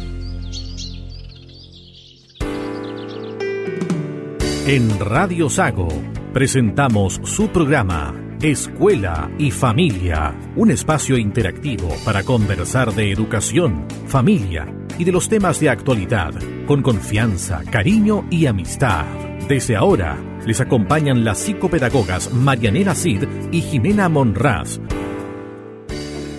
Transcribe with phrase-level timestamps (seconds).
[4.65, 5.89] En Radio Sago
[6.33, 15.03] presentamos su programa Escuela y Familia, un espacio interactivo para conversar de educación, familia y
[15.03, 16.33] de los temas de actualidad,
[16.69, 19.05] con confianza, cariño y amistad.
[19.49, 20.17] Desde ahora,
[20.47, 24.79] les acompañan las psicopedagogas Marianela Cid y Jimena Monraz.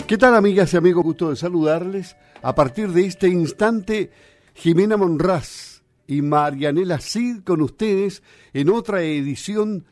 [0.08, 1.04] ¿Qué tal amigas y amigos?
[1.04, 2.16] Gusto de saludarles.
[2.42, 4.12] A partir de este instante,
[4.54, 5.73] Jimena Monraz
[6.08, 8.24] y Marianela Cid con ustedes
[8.54, 9.86] en otra edición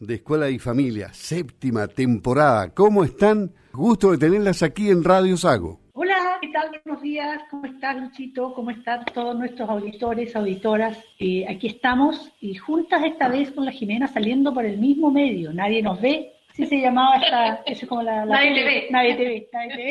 [0.00, 2.74] de Escuela y Familia, séptima temporada.
[2.74, 3.52] ¿Cómo están?
[3.72, 5.80] Gusto de tenerlas aquí en Radio Sago.
[5.94, 6.70] Hola, ¿qué tal?
[6.84, 7.42] Buenos días.
[7.50, 8.52] ¿Cómo estás, Luchito?
[8.54, 10.98] ¿Cómo están todos nuestros auditores, auditoras?
[11.18, 15.52] Eh, aquí estamos y juntas esta vez con la Jimena saliendo por el mismo medio.
[15.52, 16.32] Nadie nos ve.
[16.54, 18.88] Sí se llamaba esta, eso es como la, nadie te ve.
[18.90, 19.84] Nadie te ve, nadie te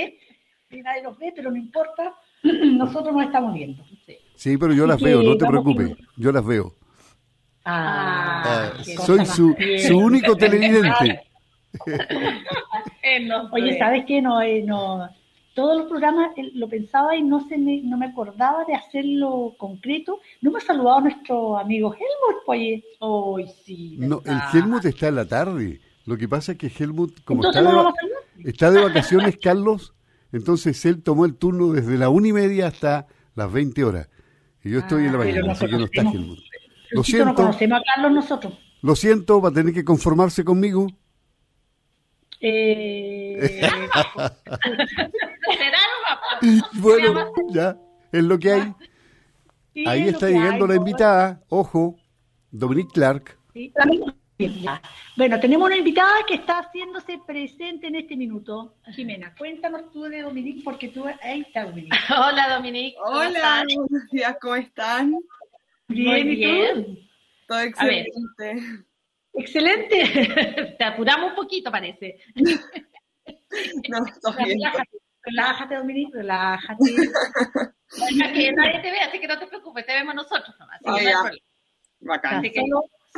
[0.71, 0.81] ve.
[0.83, 2.15] nadie nos ve, pero no importa.
[2.43, 3.83] Nosotros nos estamos viendo.
[4.42, 6.73] Sí, pero yo las veo, no te preocupes, yo las veo.
[7.64, 9.56] Ah, ah soy su,
[9.88, 11.22] su único televidente.
[13.52, 14.20] Oye, ¿sabes qué?
[14.20, 15.08] No, eh, no,
[15.53, 19.53] todos los programas eh, lo pensaba y no se me, no me acordaba de hacerlo
[19.59, 20.22] concreto.
[20.42, 22.83] No me ha saludado nuestro amigo Helmut, oye.
[22.98, 23.98] Hoy sí.
[24.00, 25.81] No, el Helmut está en la tarde.
[26.08, 29.94] Lo que pasa es que Helmut, como está, de, está de vacaciones, Carlos,
[30.31, 33.05] entonces él tomó el turno desde la una y media hasta
[33.36, 34.09] las 20 horas.
[34.64, 36.39] Y yo estoy en la ah, mañana, así que no está Helmut.
[36.92, 37.26] Lo siento.
[37.26, 38.54] No conocemos a Carlos nosotros.
[38.82, 40.88] Lo siento, va a tener que conformarse conmigo.
[42.39, 43.61] Eh...
[46.73, 47.77] bueno, ya,
[48.11, 48.73] es lo que hay.
[49.86, 51.95] Ahí está llegando la invitada, ojo,
[52.50, 53.38] Dominique Clark.
[53.54, 53.71] Sí,
[55.17, 58.75] bueno, tenemos una invitada que está haciéndose presente en este minuto.
[58.93, 61.97] Jimena, cuéntanos tú de Dominique, porque tú ahí está Dominique.
[62.09, 62.97] Hola Dominique.
[63.03, 65.15] Hola, buenos días, ¿cómo están?
[65.87, 66.99] Bien, Muy bien.
[67.47, 68.11] Todo excelente.
[69.33, 70.75] Excelente.
[70.77, 72.17] Te apuramos un poquito, parece.
[73.89, 74.58] No, todo bien.
[74.59, 76.95] Relájate, relájate, Dominique, relájate.
[78.33, 80.79] que nadie te ve, así que no te preocupes, te vemos nosotros nomás.
[81.99, 82.35] Bacán.
[82.35, 82.61] Así que,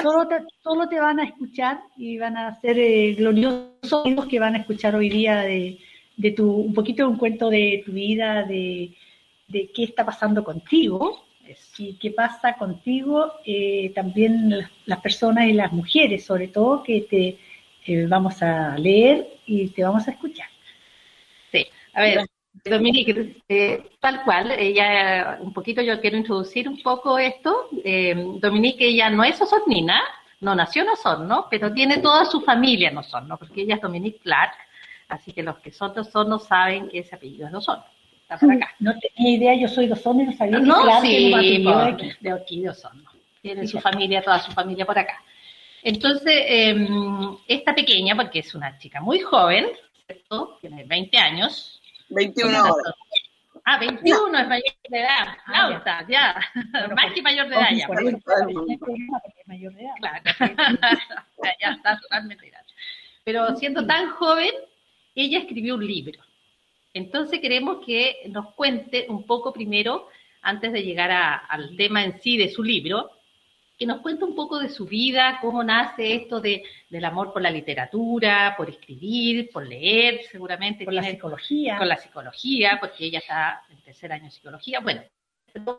[0.01, 4.39] solo te, solo te van a escuchar y van a ser eh, gloriosos los que
[4.39, 5.79] van a escuchar hoy día de,
[6.17, 8.95] de, tu, un poquito de un cuento de tu vida, de,
[9.47, 11.23] de qué está pasando contigo,
[11.77, 17.37] y qué pasa contigo, eh, también las, personas y las mujeres, sobre todo, que te
[17.85, 20.47] eh, vamos a leer y te vamos a escuchar.
[21.51, 22.25] Sí, a ver,
[22.65, 27.67] Dominique, eh, tal cual, ella, un poquito yo quiero introducir un poco esto.
[27.83, 30.01] Eh, Dominique, ella no es osornina,
[30.39, 34.19] no nació en Osorno, pero tiene toda su familia en Osorno, porque ella es Dominique
[34.19, 34.53] Clark,
[35.09, 37.85] así que los que son de Osorno saben que ese apellido es de Osorno.
[38.21, 38.73] Está por acá.
[38.79, 41.35] No tenía idea, yo soy de Osorno y no sabía que no, Clark sí, de
[41.35, 42.11] aquí.
[42.21, 43.09] de aquí, de Osorno.
[43.41, 45.21] Tiene su familia, toda su familia por acá.
[45.81, 46.87] Entonces, eh,
[47.47, 49.67] esta pequeña, porque es una chica muy joven,
[50.05, 50.57] ¿cierto?
[50.61, 51.72] Tiene 20 años,
[52.13, 52.95] 21 horas.
[53.65, 55.37] Ah, 21 es mayor de edad.
[55.45, 56.35] Ah, ya.
[56.95, 57.87] Más que mayor de edad ya.
[59.45, 59.93] mayor de edad.
[59.99, 60.55] Claro.
[61.61, 62.65] ya está totalmente edad.
[63.23, 64.51] Pero siendo tan joven,
[65.15, 66.19] ella escribió un libro.
[66.93, 70.09] Entonces queremos que nos cuente un poco primero,
[70.41, 73.11] antes de llegar al tema en sí de su libro,
[73.77, 77.41] que nos cuente un poco de su vida, cómo nace esto de, del amor por
[77.41, 80.85] la literatura, por escribir, por leer, seguramente.
[80.85, 81.77] Con la psicología.
[81.77, 84.79] Con la psicología, porque ella está en tercer año de psicología.
[84.79, 85.01] Bueno,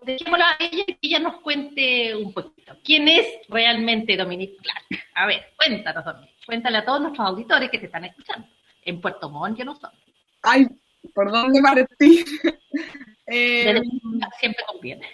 [0.03, 2.77] dejémosla a ella que ella nos cuente un poquito.
[2.85, 5.05] ¿Quién es realmente Dominique Clark?
[5.15, 6.35] A ver, cuéntanos, Dominique.
[6.47, 8.47] Cuéntale a todos nuestros auditores que te están escuchando.
[8.83, 9.91] En Puerto Montt, que no son.
[10.43, 10.67] Ay,
[11.15, 12.25] ¿por dónde partí?
[13.27, 13.81] eh,
[14.39, 15.09] siempre conviene.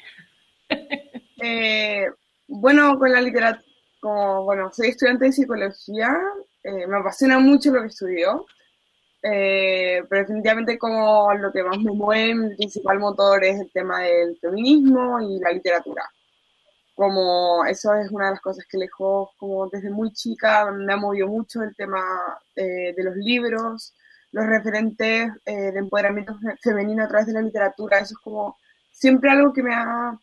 [1.41, 2.07] eh,
[2.51, 3.65] bueno, con la literatura,
[4.01, 6.19] como, bueno, soy estudiante de psicología,
[6.65, 8.45] eh, me apasiona mucho lo que estudio,
[9.23, 14.01] eh, pero definitivamente como lo que más me mueve, mi principal motor es el tema
[14.01, 16.03] del feminismo y la literatura.
[16.95, 20.97] Como eso es una de las cosas que lejos, como desde muy chica, me ha
[20.97, 22.03] movido mucho el tema
[22.57, 23.95] eh, de los libros,
[24.33, 27.99] los referentes de empoderamiento femenino a través de la literatura.
[27.99, 28.57] Eso es como
[28.91, 30.19] siempre algo que me ha...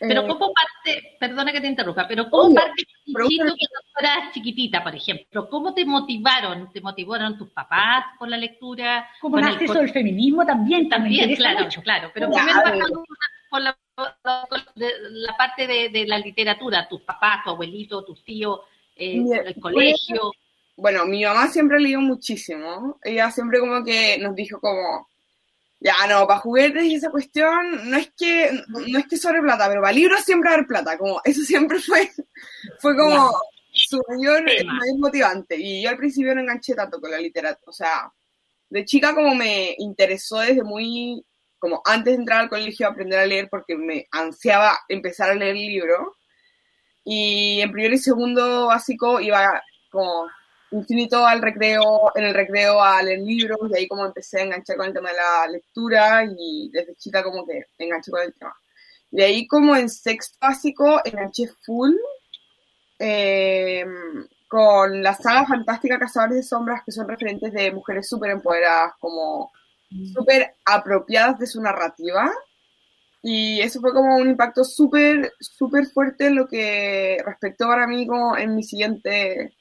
[0.00, 4.32] pero eh, ¿cómo parte, perdona que te interrumpa, pero ¿cómo parte chiquito que tú eras
[4.32, 5.48] chiquitita, por ejemplo?
[5.48, 6.70] ¿Cómo te motivaron?
[6.72, 9.08] ¿Te motivaron tus papás por la lectura?
[9.20, 10.88] ¿Cómo nace eso del feminismo también?
[10.88, 12.10] También, claro, claro.
[12.12, 12.90] Pero primero pasamos
[13.48, 13.76] por la,
[14.24, 18.60] la, parte de, de, la literatura, tus papás, tu abuelito, tus tíos,
[18.94, 20.32] eh, el colegio.
[20.76, 22.98] Bueno, mi mamá siempre leído muchísimo.
[23.02, 25.08] Ella siempre como que nos dijo como,
[25.86, 29.68] ya no, para juguetes y esa cuestión, no es que, no es que sobre plata,
[29.68, 32.10] pero para libros siempre haber plata, como eso siempre fue,
[32.80, 33.30] fue como
[33.72, 35.56] su mayor, mayor motivante.
[35.56, 38.12] Y yo al principio no enganché tanto con la literatura, o sea,
[38.68, 41.24] de chica como me interesó desde muy,
[41.56, 45.34] como antes de entrar al colegio a aprender a leer porque me ansiaba empezar a
[45.34, 46.16] leer el libro.
[47.04, 49.62] Y en primer y segundo básico iba
[49.92, 50.26] como
[50.76, 54.76] infinito al recreo, en el recreo a leer libros, y ahí como empecé a enganchar
[54.76, 58.54] con el tema de la lectura y desde chica como que enganché con el tema.
[59.10, 61.94] De ahí como en sexto básico enganché full
[62.98, 68.92] em, con la saga fantástica Cazadores de Sombras, que son referentes de mujeres súper empoderadas,
[69.00, 69.52] como
[69.90, 70.12] mm.
[70.12, 72.30] súper apropiadas de su narrativa.
[73.22, 78.06] Y eso fue como un impacto súper, súper fuerte en lo que respectó para mí
[78.06, 79.52] como en mi siguiente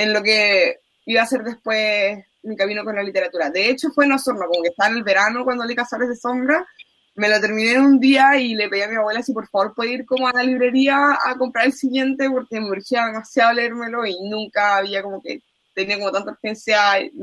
[0.00, 3.50] en lo que iba a ser después mi camino con la literatura.
[3.50, 6.16] De hecho, fue en Osorno, como que estaba en el verano cuando leí Casares de
[6.16, 6.66] Sombra.
[7.16, 9.74] Me lo terminé en un día y le pedí a mi abuela si por favor
[9.74, 14.06] podía ir como a la librería a comprar el siguiente porque me urgía demasiado leérmelo
[14.06, 15.42] y nunca había como que
[15.74, 16.78] tenía como tanta urgencia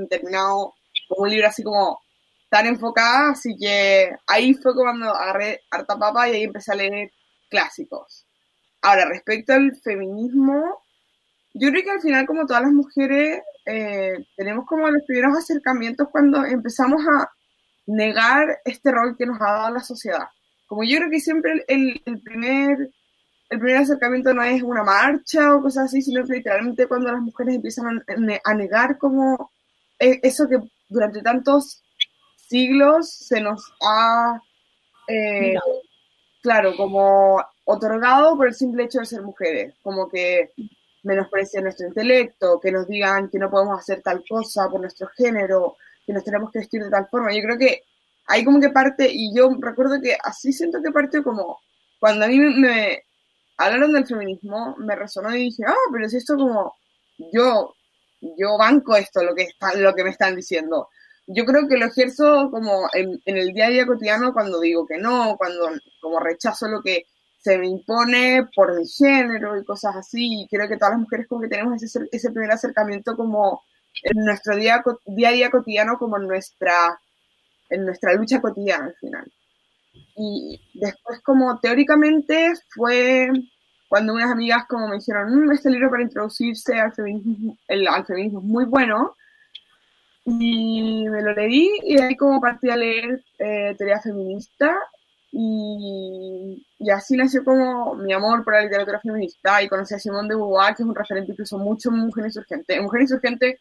[0.10, 0.76] terminado
[1.08, 2.00] como un libro así como
[2.50, 7.12] tan enfocada, así que ahí fue cuando agarré harta papa y ahí empecé a leer
[7.50, 8.26] clásicos.
[8.82, 10.84] Ahora, respecto al feminismo,
[11.60, 16.08] yo creo que al final, como todas las mujeres, eh, tenemos como los primeros acercamientos
[16.12, 17.32] cuando empezamos a
[17.88, 20.28] negar este rol que nos ha dado la sociedad.
[20.68, 22.92] Como yo creo que siempre el, el primer
[23.50, 27.22] el primer acercamiento no es una marcha o cosas así, sino que literalmente cuando las
[27.22, 28.04] mujeres empiezan
[28.44, 29.52] a, negar como
[30.00, 31.82] e, eso que durante tantos
[32.36, 34.42] siglos se nos ha,
[35.08, 35.56] eh,
[36.42, 40.52] claro, como otorgado por el simple hecho de ser mujeres, como que
[41.08, 45.78] menosprecian nuestro intelecto, que nos digan que no podemos hacer tal cosa por nuestro género,
[46.06, 47.34] que nos tenemos que vestir de tal forma.
[47.34, 47.84] Yo creo que
[48.28, 51.60] ahí como que parte, y yo recuerdo que así siento que parte como,
[52.00, 53.04] cuando a mí me,
[53.58, 56.76] hablaron del feminismo, me resonó y dije, ah, pero si esto como,
[57.32, 57.74] yo,
[58.22, 60.90] yo banco esto, lo que, está, lo que me están diciendo.
[61.26, 64.86] Yo creo que lo ejerzo como en, en el día a día cotidiano cuando digo
[64.86, 65.70] que no, cuando
[66.02, 67.06] como rechazo lo que
[67.48, 70.42] se me impone por mi género y cosas así.
[70.42, 73.64] Y creo que todas las mujeres como que tenemos ese, ese primer acercamiento como
[74.04, 77.00] en nuestro día, día a día cotidiano, como en nuestra,
[77.70, 79.32] en nuestra lucha cotidiana al final.
[80.18, 83.30] Y después como teóricamente fue
[83.88, 88.06] cuando unas amigas como me dijeron, mm, este libro para introducirse al feminismo, el, al
[88.06, 89.16] feminismo es muy bueno.
[90.26, 94.78] Y me lo leí y ahí como partí a leer eh, teoría feminista
[95.32, 100.36] y, así nació como mi amor por la literatura feminista y conocí a Simone de
[100.36, 102.80] Beauvoir, que es un referente incluso mucho en Mujer Insurgente.
[102.82, 103.60] Mujer Insurgente,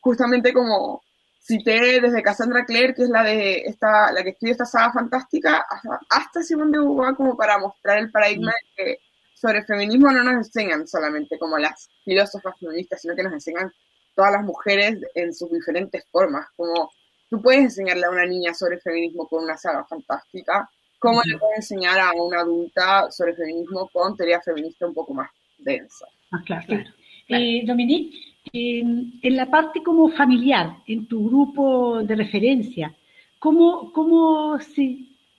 [0.00, 1.02] justamente como
[1.40, 5.64] cité desde Cassandra Clare, que es la de esta, la que escribe esta saga fantástica,
[6.10, 8.98] hasta, Simone de Beauvoir como para mostrar el paradigma de que
[9.34, 13.70] sobre el feminismo no nos enseñan solamente como las filósofas feministas, sino que nos enseñan
[14.14, 16.90] todas las mujeres en sus diferentes formas, como
[17.28, 20.68] tú puedes enseñarle a una niña sobre el feminismo con una saga fantástica,
[21.04, 25.30] ¿Cómo le puedo enseñar a una adulta sobre feminismo con teoría feminista un poco más
[25.58, 26.06] densa?
[26.30, 26.90] Ah, claro, claro.
[27.28, 28.18] Eh, Dominique,
[28.52, 32.94] en la parte como familiar, en tu grupo de referencia,
[33.38, 34.58] ¿cómo, cómo,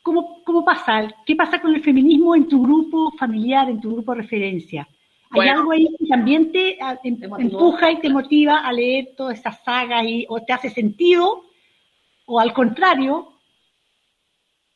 [0.04, 1.08] cómo, cómo pasa?
[1.26, 4.88] ¿Qué pasa con el feminismo en tu grupo familiar, en tu grupo de referencia?
[5.32, 9.64] ¿Hay algo ahí que también te, em, empuja y te motiva a leer todas esas
[9.64, 11.44] sagas y, o te hace sentido?
[12.26, 13.35] ¿O al contrario,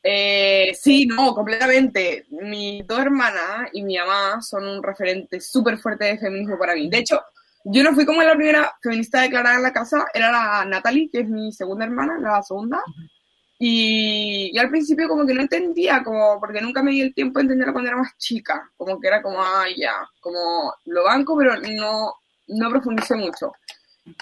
[0.02, 2.26] eh, sí, no, completamente.
[2.30, 6.88] Mis dos hermanas y mi mamá son un referente súper fuerte de feminismo para mí.
[6.88, 7.20] De hecho,
[7.64, 11.20] yo no fui como la primera feminista declarada en la casa, era la Natalie, que
[11.20, 12.82] es mi segunda hermana, la segunda.
[13.58, 17.42] Y, al principio como que no entendía, como porque nunca me di el tiempo de
[17.42, 18.70] entenderlo cuando era más chica.
[18.76, 22.14] Como que era como, ah, ya, como lo banco, pero no,
[22.48, 23.52] no profundicé mucho.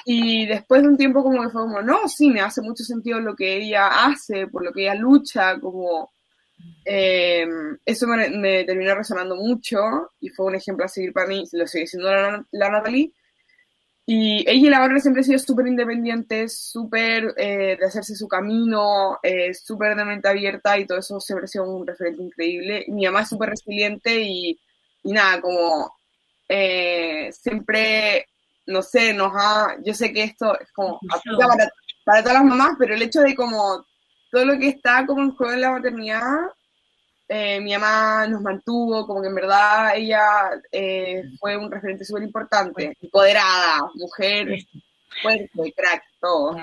[0.04, 3.20] Y después de un tiempo como que fue como, no, sí, me hace mucho sentido
[3.20, 6.10] lo que ella hace, por lo que ella lucha, como...
[6.84, 7.46] Eh,
[7.84, 9.78] eso me, terminó resonando mucho
[10.20, 13.12] y fue un ejemplo a seguir para mí, lo sigue siendo la, la Natalie.
[14.06, 18.26] y ella y la Bárbara siempre han sido súper independientes, súper eh, de hacerse su
[18.26, 22.84] camino, eh, súper de mente abierta y todo eso siempre ha sido un referente increíble.
[22.88, 24.58] Mi mamá es súper resiliente y,
[25.04, 25.92] y, nada, como
[26.48, 28.26] eh, siempre,
[28.68, 31.00] no sé, nos ha, yo sé que esto es como
[31.38, 31.70] para,
[32.04, 33.84] para todas las mamás, pero el hecho de como
[34.30, 36.50] todo lo que está como en juego en la maternidad
[37.30, 42.22] eh, mi mamá nos mantuvo, como que en verdad ella eh, fue un referente súper
[42.22, 44.58] importante, empoderada, mujer
[45.22, 46.56] fuerte, crack, todo.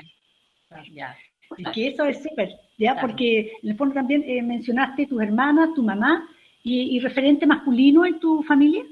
[1.57, 2.99] Y que eso es súper, ¿ya?
[2.99, 6.27] Porque en el fondo también eh, mencionaste tus hermanas, tu mamá,
[6.63, 8.83] y, referente masculino en tu familia.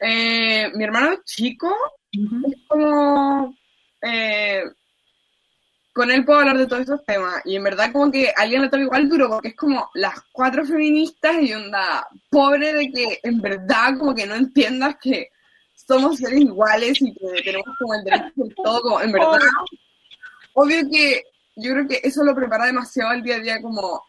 [0.00, 1.74] mi hermano chico
[2.12, 3.56] es como
[5.94, 7.42] con él puedo hablar de todos estos temas.
[7.44, 10.64] Y en verdad como que alguien le toca igual duro, porque es como las cuatro
[10.64, 15.28] feministas y onda, pobre de que en verdad como que no entiendas que
[15.74, 19.40] somos seres iguales y que tenemos como el derecho de todo, en verdad.
[20.54, 21.24] Obvio que
[21.56, 24.02] yo creo que eso lo prepara demasiado el día a día, como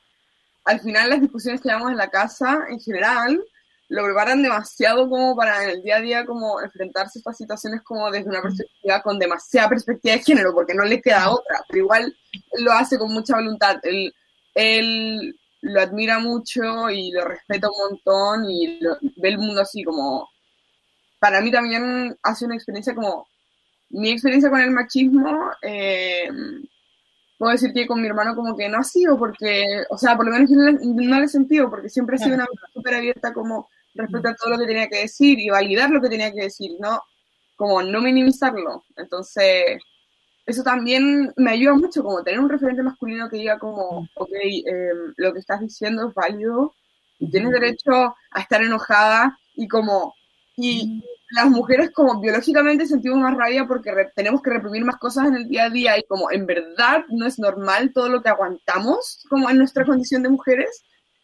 [0.65, 3.43] al final las discusiones que llevamos en la casa en general,
[3.93, 7.83] lo preparan demasiado como para en el día a día como enfrentarse a estas situaciones
[7.83, 11.83] como desde una perspectiva con demasiada perspectiva de género, porque no le queda otra, pero
[11.83, 12.17] igual
[12.57, 13.77] lo hace con mucha voluntad.
[13.83, 14.11] Él,
[14.55, 18.79] él lo admira mucho y lo respeta un montón y
[19.17, 20.27] ve el mundo así como...
[21.19, 23.27] Para mí también hace una experiencia como...
[23.91, 26.27] Mi experiencia con el machismo, eh,
[27.37, 30.25] puedo decir que con mi hermano como que no ha sido, porque, o sea, por
[30.25, 33.31] lo menos yo no, no le he sentido, porque siempre he sido una súper abierta
[33.31, 36.43] como respecto a todo lo que tenía que decir y validar lo que tenía que
[36.43, 37.01] decir, ¿no?
[37.55, 38.83] Como no minimizarlo.
[38.97, 39.77] Entonces,
[40.45, 45.13] eso también me ayuda mucho, como tener un referente masculino que diga como, ok, em,
[45.17, 46.73] lo que estás diciendo es válido
[47.19, 50.13] y tienes derecho a estar enojada y como,
[50.57, 55.35] y las mujeres como biológicamente sentimos más rabia porque tenemos que reprimir más cosas en
[55.35, 59.25] el día a día y como en verdad no es normal todo lo que aguantamos
[59.29, 60.83] como en nuestra condición de mujeres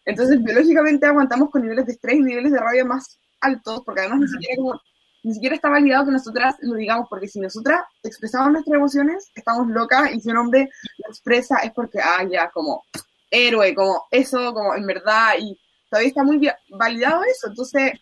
[0.09, 4.21] entonces, biológicamente aguantamos con niveles de estrés y niveles de rabia más altos, porque además
[4.21, 4.81] ni siquiera, como,
[5.23, 9.67] ni siquiera está validado que nosotras lo digamos, porque si nosotras expresamos nuestras emociones, estamos
[9.67, 12.83] locas, y si un hombre lo expresa es porque, ah, ya, como
[13.29, 17.47] héroe, como eso, como en verdad, y todavía está muy validado eso.
[17.47, 17.93] Entonces,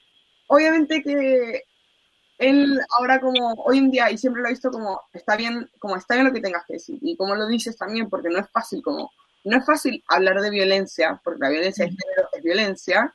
[0.48, 1.64] obviamente que
[2.38, 5.96] él ahora como hoy en día, y siempre lo he visto como, está bien, como
[5.96, 8.50] está bien lo que tengas que decir, y como lo dices también, porque no es
[8.50, 9.12] fácil como
[9.48, 13.14] no es fácil hablar de violencia, porque la violencia de género es violencia,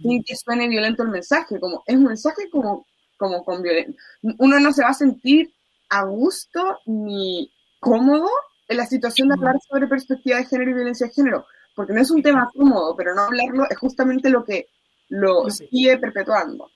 [0.00, 3.94] sin que suene violento el mensaje, como es un mensaje como, como con violencia.
[4.38, 5.52] Uno no se va a sentir
[5.90, 8.28] a gusto ni cómodo
[8.68, 12.00] en la situación de hablar sobre perspectiva de género y violencia de género, porque no
[12.00, 14.68] es un tema cómodo, pero no hablarlo es justamente lo que
[15.08, 16.70] lo sigue perpetuando.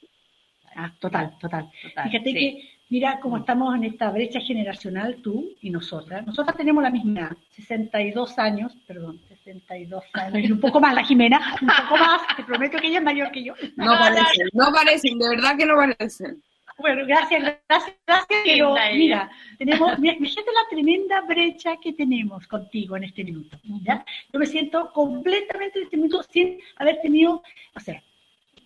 [0.74, 1.70] Ah, total, total.
[1.82, 6.26] Fíjate que Mira cómo estamos en esta brecha generacional, tú y nosotras.
[6.26, 11.68] Nosotras tenemos la misma 62 años, perdón, 62 años, un poco más la Jimena, un
[11.68, 13.54] poco más, te prometo que ella es mayor que yo.
[13.76, 16.42] No parecen, no parecen, de verdad que no parecen.
[16.76, 22.98] Bueno, gracias, gracias, gracias, pero mira, tenemos, mira, fíjate la tremenda brecha que tenemos contigo
[22.98, 24.04] en este minuto, ¿ya?
[24.30, 27.42] Yo me siento completamente en este minuto sin haber tenido,
[27.74, 28.02] o sea,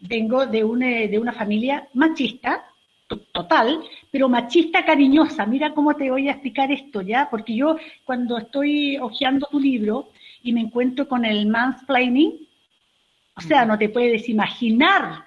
[0.01, 2.65] vengo de una, de una familia machista,
[3.07, 5.47] total, pero machista cariñosa.
[5.47, 7.29] Mira cómo te voy a explicar esto, ¿ya?
[7.31, 10.11] Porque yo cuando estoy hojeando tu libro
[10.43, 12.47] y me encuentro con el mansplaining,
[13.37, 15.27] o sea, no te puedes imaginar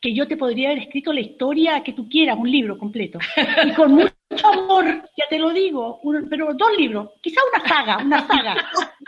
[0.00, 3.18] que yo te podría haber escrito la historia que tú quieras, un libro completo.
[3.64, 4.12] Y con mucho
[4.44, 8.56] amor, ya te lo digo, pero dos libros, quizá una saga, una saga.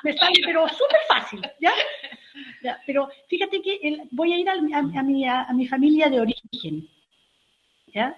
[0.05, 1.73] Me sale, pero súper fácil, ¿ya?
[2.87, 4.61] Pero fíjate que voy a ir a,
[5.03, 6.89] mi, a mi familia de origen.
[7.93, 8.17] ¿Ya?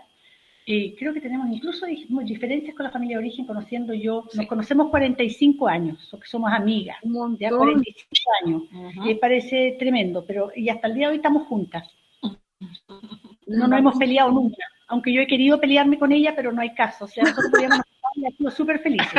[0.66, 1.84] Y creo que tenemos incluso
[2.24, 6.96] diferencias con la familia de origen, conociendo yo, nos conocemos 45 años, que somos amigas,
[7.38, 8.62] ya 45 años,
[9.04, 11.88] y parece tremendo, pero y hasta el día de hoy estamos juntas.
[13.46, 16.72] No nos hemos peleado nunca, aunque yo he querido pelearme con ella, pero no hay
[16.72, 17.80] caso, o sea, nosotros podíamos
[18.16, 19.12] y sido súper felices,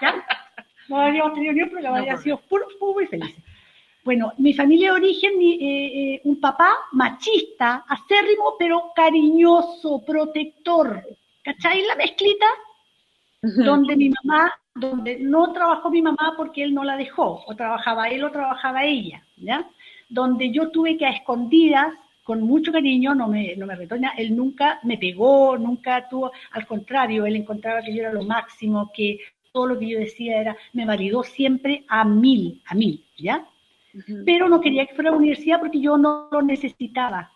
[0.00, 0.14] ¿ya?
[0.88, 2.40] No habíamos tenido ni un problema, habíamos sido
[2.80, 3.44] muy felices.
[4.10, 11.06] Bueno, mi familia de origen, eh, eh, un papá machista, acérrimo, pero cariñoso, protector.
[11.44, 12.46] ¿Cachai la mezclita?
[13.40, 18.08] Donde mi mamá, donde no trabajó mi mamá porque él no la dejó, o trabajaba
[18.08, 19.64] él o trabajaba ella, ¿ya?
[20.08, 24.34] Donde yo tuve que a escondidas, con mucho cariño, no me, no me retoña, él
[24.34, 29.20] nunca me pegó, nunca tuvo, al contrario, él encontraba que yo era lo máximo, que
[29.52, 33.46] todo lo que yo decía era, me validó siempre a mil, a mil, ¿ya?
[34.24, 37.30] Pero no quería que fuera a la universidad porque yo no lo necesitaba.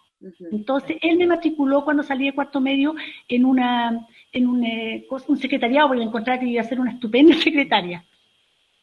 [0.51, 2.95] Entonces, él me matriculó cuando salí de cuarto medio
[3.29, 7.35] en una, en un, eh, un secretariado porque encontraba que iba a ser una estupenda
[7.43, 8.05] secretaria.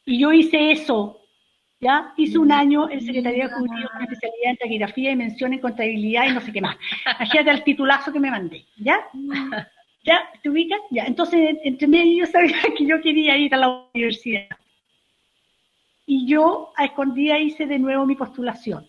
[0.05, 1.19] Y yo hice eso,
[1.79, 2.13] ¿ya?
[2.17, 6.33] Hice un año en secretariado ejecutivo con especialidad en taquigrafía y mención en contabilidad y
[6.33, 6.77] no sé qué más.
[7.05, 8.99] Imagínate el titulazo que me mandé, ¿ya?
[10.03, 10.19] ¿Ya?
[10.41, 10.79] ¿Te ubicas?
[10.89, 11.05] Ya.
[11.05, 14.47] Entonces, entre medio yo sabía que yo quería ir a la universidad.
[16.13, 18.85] Y yo a escondida hice de nuevo mi postulación.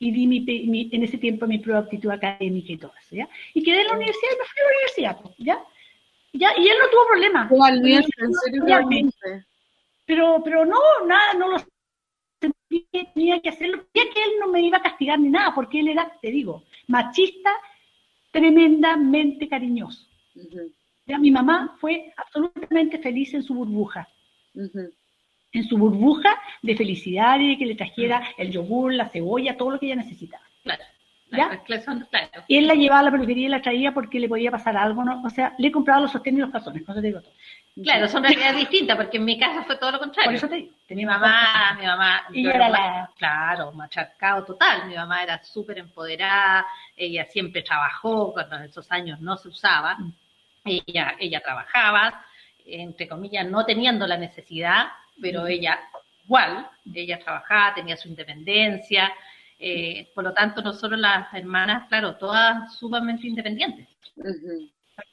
[0.00, 3.28] Y di mi, en ese tiempo mi prueba de aptitud académica y todo eso, ¿ya?
[3.54, 5.64] Y quedé en la universidad y me fui a la universidad, ¿ya?
[6.32, 6.58] ¿Ya?
[6.58, 7.46] Y él no tuvo problema.
[10.06, 11.64] Pero, pero no, nada, no lo
[13.14, 13.86] tenía que hacerlo.
[13.92, 17.52] que él no me iba a castigar ni nada, porque él era, te digo, machista,
[18.32, 20.04] tremendamente cariñoso.
[21.06, 24.08] ya, mi mamá fue absolutamente feliz en su burbuja.
[25.52, 26.30] En su burbuja
[26.62, 29.96] de felicidad y de que le trajera el yogur, la cebolla, todo lo que ella
[29.96, 30.44] necesitaba.
[30.62, 30.84] Claro.
[31.32, 31.62] ¿Ya?
[32.48, 35.04] Y él la llevaba a la peluquería y la traía porque le podía pasar algo,
[35.04, 35.22] ¿no?
[35.22, 37.32] O sea, le compraba los sostenes y los calzones, no te digo todo.
[37.82, 40.28] Claro, son realidades distintas, porque en mi casa fue todo lo contrario.
[40.28, 40.72] Por eso te digo.
[40.88, 43.10] Mi mamá, mi mamá, y era la...
[43.16, 44.88] claro, machacado total.
[44.88, 46.66] Mi mamá era súper empoderada,
[46.96, 49.96] ella siempre trabajó, cuando en esos años no se usaba.
[49.96, 50.12] Mm.
[50.64, 52.24] Ella, ella trabajaba,
[52.66, 54.88] entre comillas, no teniendo la necesidad,
[55.20, 55.78] pero ella
[56.24, 59.12] igual, ella trabajaba, tenía su independencia,
[59.58, 63.88] eh, por lo tanto, no solo las hermanas, claro, todas sumamente independientes.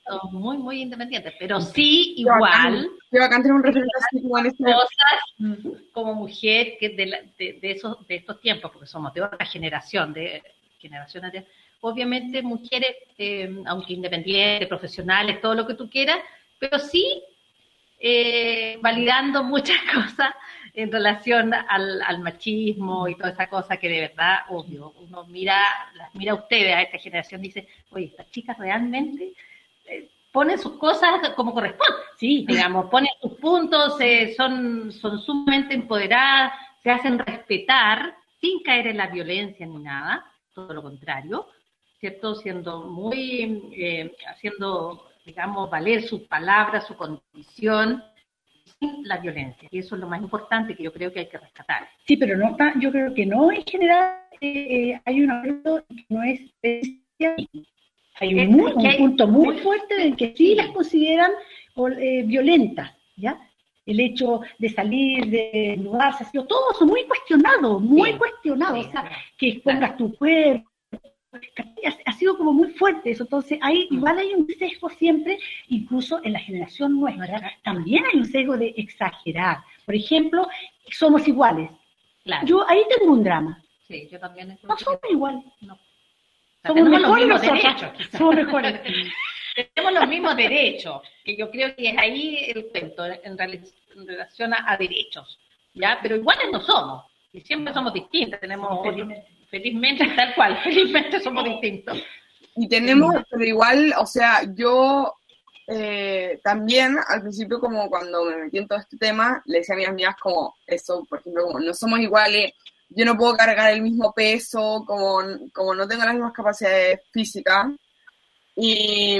[0.05, 2.89] Todos muy, muy independientes, pero sí igual.
[3.11, 8.15] Yo acá un referente como este Cosas como mujer que de, de, de, esos, de
[8.15, 10.43] estos tiempos, porque somos de otra generación, de
[10.79, 11.47] generaciones de,
[11.81, 16.19] obviamente mujeres, eh, aunque independientes, profesionales, todo lo que tú quieras,
[16.59, 17.23] pero sí
[17.99, 20.33] eh, validando muchas cosas
[20.73, 25.59] en relación al, machismo y toda esa cosa que de verdad, obvio, uno mira,
[25.95, 29.33] las mira a ustedes, a esta generación, dice, oye, estas chicas realmente
[29.85, 35.73] eh, ponen sus cosas como corresponde, sí, digamos, ponen sus puntos, eh, son, son sumamente
[35.73, 41.47] empoderadas, se hacen respetar sin caer en la violencia ni nada, todo lo contrario,
[41.99, 42.35] ¿cierto?
[42.35, 48.01] Siendo muy, eh, haciendo, digamos, valer sus palabras, su condición,
[49.03, 49.67] la violencia.
[49.69, 51.89] Y eso es lo más importante que yo creo que hay que rescatar.
[52.07, 56.05] Sí, pero no yo creo que no en general eh, eh, hay un acuerdo que
[56.07, 56.39] no es
[58.19, 61.31] hay un, punto muy fuerte en que sí las consideran
[61.99, 63.37] eh, violentas, ¿ya?
[63.85, 68.79] El hecho de salir, de mudarse, todo eso muy cuestionado, muy cuestionado.
[68.79, 70.66] o sea, que expongas tu cuerpo,
[72.05, 73.23] ha sido como muy fuerte eso.
[73.23, 73.93] Entonces, mm.
[73.93, 78.73] igual hay un sesgo siempre, incluso en la generación nuestra, también hay un sesgo de
[78.77, 79.59] exagerar.
[79.85, 80.47] Por ejemplo,
[80.89, 81.69] somos iguales.
[82.43, 83.63] Yo ahí tengo un drama.
[83.87, 84.57] Sí, yo también.
[84.63, 85.43] No somos iguales.
[85.61, 85.77] No.
[86.65, 87.91] somos mejores los derechos.
[88.11, 88.81] Somos mejores.
[89.73, 93.37] tenemos los mismos derechos, que yo creo que es ahí el cuento en,
[94.07, 95.39] relación a, derechos.
[95.73, 95.99] ¿ya?
[96.01, 97.05] Pero iguales no somos.
[97.31, 98.39] Y siempre somos distintos.
[98.39, 98.85] Tenemos
[99.49, 102.01] felizmente tal cual, felizmente somos distintos.
[102.55, 105.13] Y tenemos, pero igual, o sea, yo
[105.67, 109.77] eh, también al principio como cuando me metí en todo este tema, le decía a
[109.77, 112.53] mis amigas como eso, por ejemplo, como no somos iguales,
[112.89, 115.19] yo no puedo cargar el mismo peso, como,
[115.53, 117.67] como no tengo las mismas capacidades físicas.
[118.55, 119.19] Y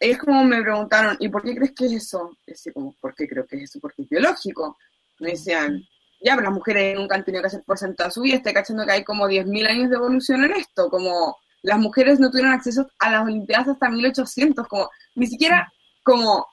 [0.00, 2.36] ellos como me preguntaron, ¿y por qué crees que es eso?
[2.46, 3.78] Y así como, ¿por qué creo que es eso?
[3.80, 4.78] Porque es biológico.
[5.18, 5.82] Me decían,
[6.20, 8.84] ya, pero las mujeres nunca han tenido que hacer por toda su vida, estoy cachando
[8.84, 12.88] que hay como 10.000 años de evolución en esto, como las mujeres no tuvieron acceso
[12.98, 16.46] a las Olimpiadas hasta 1800, como ni siquiera como...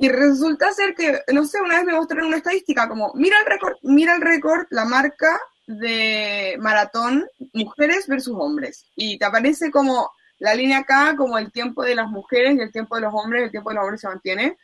[0.00, 3.46] Y resulta ser que, no sé, una vez me mostraron una estadística, como, mira el
[3.46, 8.86] récord, mira el récord, la marca de maratón, mujeres versus hombres.
[8.94, 12.70] Y te aparece como la línea acá, como el tiempo de las mujeres y el
[12.70, 14.56] tiempo de los hombres, el tiempo de los hombres se mantiene.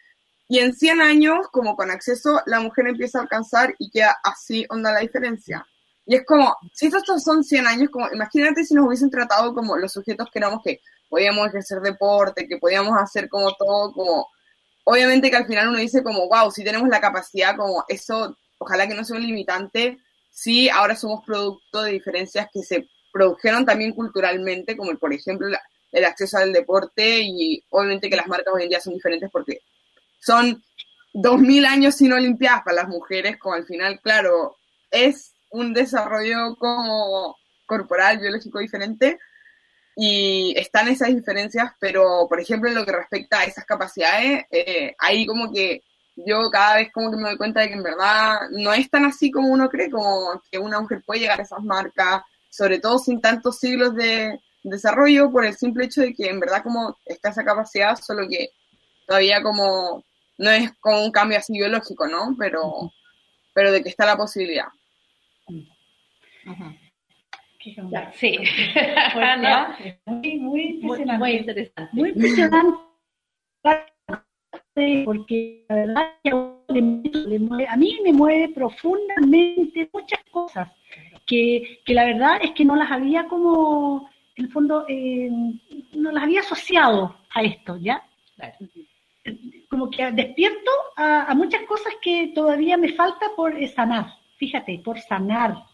[0.48, 4.66] Y en 100 años, como con acceso, la mujer empieza a alcanzar y queda así
[4.68, 5.66] onda la diferencia.
[6.06, 9.76] Y es como, si estos son 100 años, como imagínate si nos hubiesen tratado como
[9.76, 14.28] los sujetos que éramos que podíamos ejercer deporte, que podíamos hacer como todo, como,
[14.84, 18.86] obviamente que al final uno dice como, wow, si tenemos la capacidad, como eso, ojalá
[18.86, 19.98] que no sea un limitante,
[20.30, 25.48] sí, ahora somos producto de diferencias que se produjeron también culturalmente, como por ejemplo
[25.92, 29.60] el acceso al deporte y obviamente que las marcas hoy en día son diferentes porque
[30.24, 30.62] son
[31.12, 34.56] dos mil años sin Olimpiadas para las mujeres, como al final, claro,
[34.90, 39.18] es un desarrollo como corporal, biológico diferente,
[39.96, 44.94] y están esas diferencias, pero por ejemplo en lo que respecta a esas capacidades, eh,
[44.98, 45.82] ahí como que
[46.16, 49.04] yo cada vez como que me doy cuenta de que en verdad no es tan
[49.04, 52.98] así como uno cree, como que una mujer puede llegar a esas marcas, sobre todo
[52.98, 57.30] sin tantos siglos de desarrollo, por el simple hecho de que en verdad como está
[57.30, 58.50] esa capacidad, solo que
[59.06, 60.04] todavía como,
[60.38, 62.34] no es como un cambio así biológico, ¿no?
[62.38, 62.92] Pero,
[63.54, 64.66] pero de que está la posibilidad.
[68.14, 68.38] Sí.
[70.04, 71.18] Muy, muy impresionante.
[71.18, 71.90] Muy, interesante.
[71.92, 72.78] Muy impresionante.
[75.04, 76.14] Porque la verdad
[77.68, 80.68] a mí me mueve profundamente muchas cosas
[81.26, 85.30] que, que la verdad es que no las había como, en el fondo, eh,
[85.94, 88.02] no las había asociado a esto, ¿ya?
[89.74, 94.06] Como que despierto a, a, muchas cosas que todavía me falta por sanar,
[94.36, 95.64] fíjate, por sanar.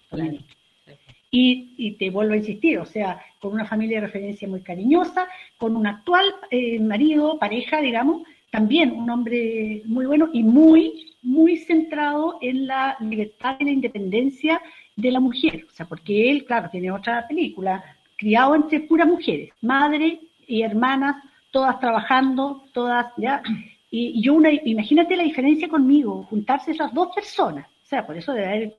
[1.30, 5.28] Y, y, te vuelvo a insistir, o sea, con una familia de referencia muy cariñosa,
[5.58, 11.58] con un actual eh, marido, pareja, digamos, también un hombre muy bueno y muy, muy
[11.58, 14.62] centrado en la libertad y la independencia
[14.96, 15.66] de la mujer.
[15.70, 17.84] O sea, porque él, claro, tiene otra película,
[18.16, 23.42] criado entre puras mujeres, madre y hermanas, todas trabajando, todas, ¿ya?
[23.90, 27.66] Y, yo, una, imagínate la diferencia conmigo, juntarse esas dos personas.
[27.83, 28.79] O sea, por eso debe haber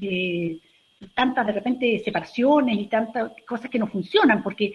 [0.00, 0.60] eh,
[1.14, 4.74] tantas de repente separaciones y tantas cosas que no funcionan, porque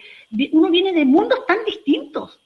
[0.52, 2.40] uno viene de mundos tan distintos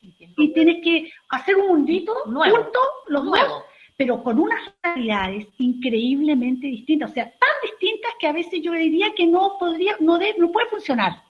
[0.00, 3.64] y tienes que hacer un mundito juntos los dos,
[3.96, 9.12] pero con unas realidades increíblemente distintas, o sea, tan distintas que a veces yo diría
[9.14, 11.22] que no podría, no, no puede funcionar,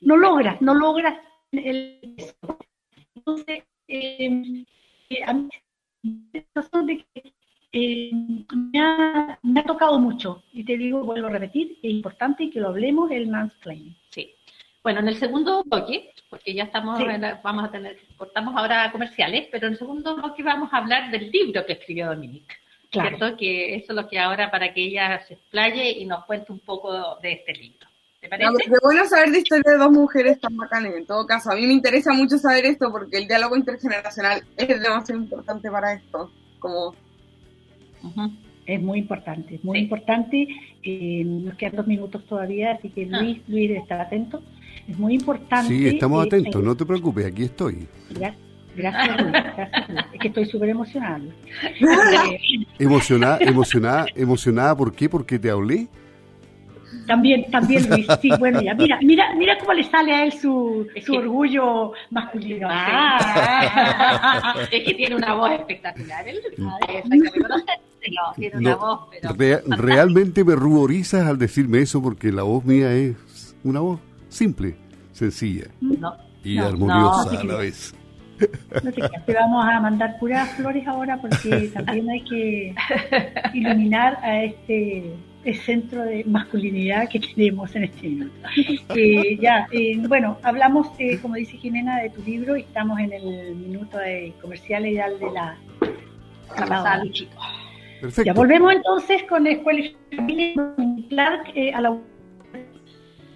[0.00, 1.18] no logras, no logras
[1.52, 2.00] el
[3.14, 4.64] entonces eh,
[5.26, 5.50] a mí
[6.02, 7.32] de que
[7.72, 12.50] eh, me, ha, me, ha, tocado mucho y te digo, vuelvo a repetir, es importante
[12.50, 13.96] que lo hablemos el mansplaining.
[14.10, 14.32] Sí.
[14.82, 17.02] Bueno, en el segundo bloque, porque ya estamos,
[17.42, 21.30] vamos a tener, cortamos ahora comerciales, pero en el segundo bloque vamos a hablar del
[21.30, 22.54] libro que escribió Dominique.
[22.90, 23.16] Claro.
[23.16, 23.36] ¿Cierto?
[23.36, 26.60] Que eso es lo que ahora para que ella se explaye y nos cuente un
[26.60, 27.88] poco de este libro.
[28.24, 28.70] ¿Te parece?
[28.70, 30.94] No, bueno saber de historia de dos mujeres tan bacanas.
[30.94, 34.68] En todo caso, a mí me interesa mucho saber esto porque el diálogo intergeneracional es
[34.80, 36.32] demasiado importante para esto.
[36.58, 36.94] Como
[38.64, 40.48] es muy importante, muy importante.
[40.82, 43.20] Eh, nos quedan dos minutos todavía, así que ah.
[43.20, 44.42] Luis, Luis estar atento.
[44.88, 45.68] Es muy importante.
[45.68, 47.86] Sí, estamos eh, atentos, no te preocupes, aquí estoy.
[48.08, 48.38] Gracias,
[48.74, 49.68] gracias,
[50.14, 51.20] Es que estoy súper emocionada.
[52.78, 55.10] emocionada, emocionada, emocionada, ¿por qué?
[55.10, 55.88] Porque te hablé.
[57.06, 60.86] También, también Luis, sí, bueno, ya, mira, mira, mira cómo le sale a él su,
[61.04, 62.68] su orgullo masculino.
[62.70, 66.26] Ah, es que tiene una voz espectacular.
[66.28, 66.40] Él,
[68.36, 69.00] tiene una voz,
[69.36, 73.16] pero realmente me ruborizas al decirme eso porque la voz mía es
[73.62, 74.76] una voz simple,
[75.12, 75.66] sencilla
[76.42, 77.94] y armoniosa a la vez.
[78.82, 82.74] No te, te vamos a mandar puras flores ahora porque también hay que
[83.54, 85.14] iluminar a este
[85.52, 88.34] centro de masculinidad que tenemos en este minuto.
[88.96, 93.12] Eh, ya, eh, bueno, hablamos, eh, como dice Jimena, de tu libro y estamos en
[93.12, 95.58] el minuto de comercial ideal de la,
[96.68, 97.02] la
[98.00, 98.24] Perfecto.
[98.24, 99.82] Ya volvemos entonces con la Escuela
[101.08, 101.98] Clark a la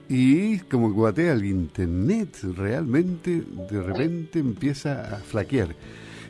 [0.09, 5.75] y como guatea el internet, realmente de repente empieza a flaquear.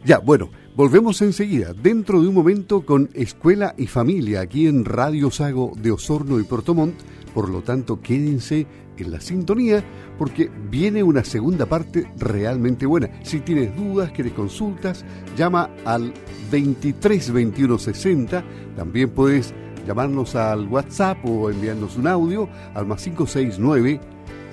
[0.05, 5.29] Ya, bueno, volvemos enseguida, dentro de un momento con Escuela y Familia, aquí en Radio
[5.29, 6.95] Sago de Osorno y Portomont.
[7.35, 8.65] Por lo tanto, quédense
[8.97, 9.83] en la sintonía
[10.17, 13.11] porque viene una segunda parte realmente buena.
[13.25, 15.05] Si tienes dudas, quieres consultas,
[15.37, 16.15] llama al
[16.53, 18.45] 23 21 60.
[18.77, 19.53] También puedes
[19.85, 24.01] llamarnos al WhatsApp o enviarnos un audio al más 569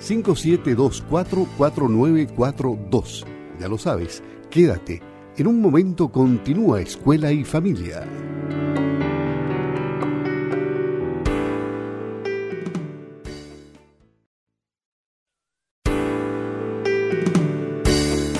[0.00, 3.24] 5724 4942.
[3.60, 8.06] Ya lo sabes, quédate en un momento continúa Escuela y Familia.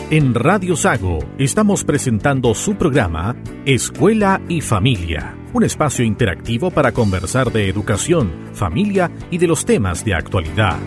[0.08, 7.50] En Radio Sago estamos presentando su programa Escuela y Familia, un espacio interactivo para conversar
[7.52, 10.78] de educación, familia y de los temas de actualidad.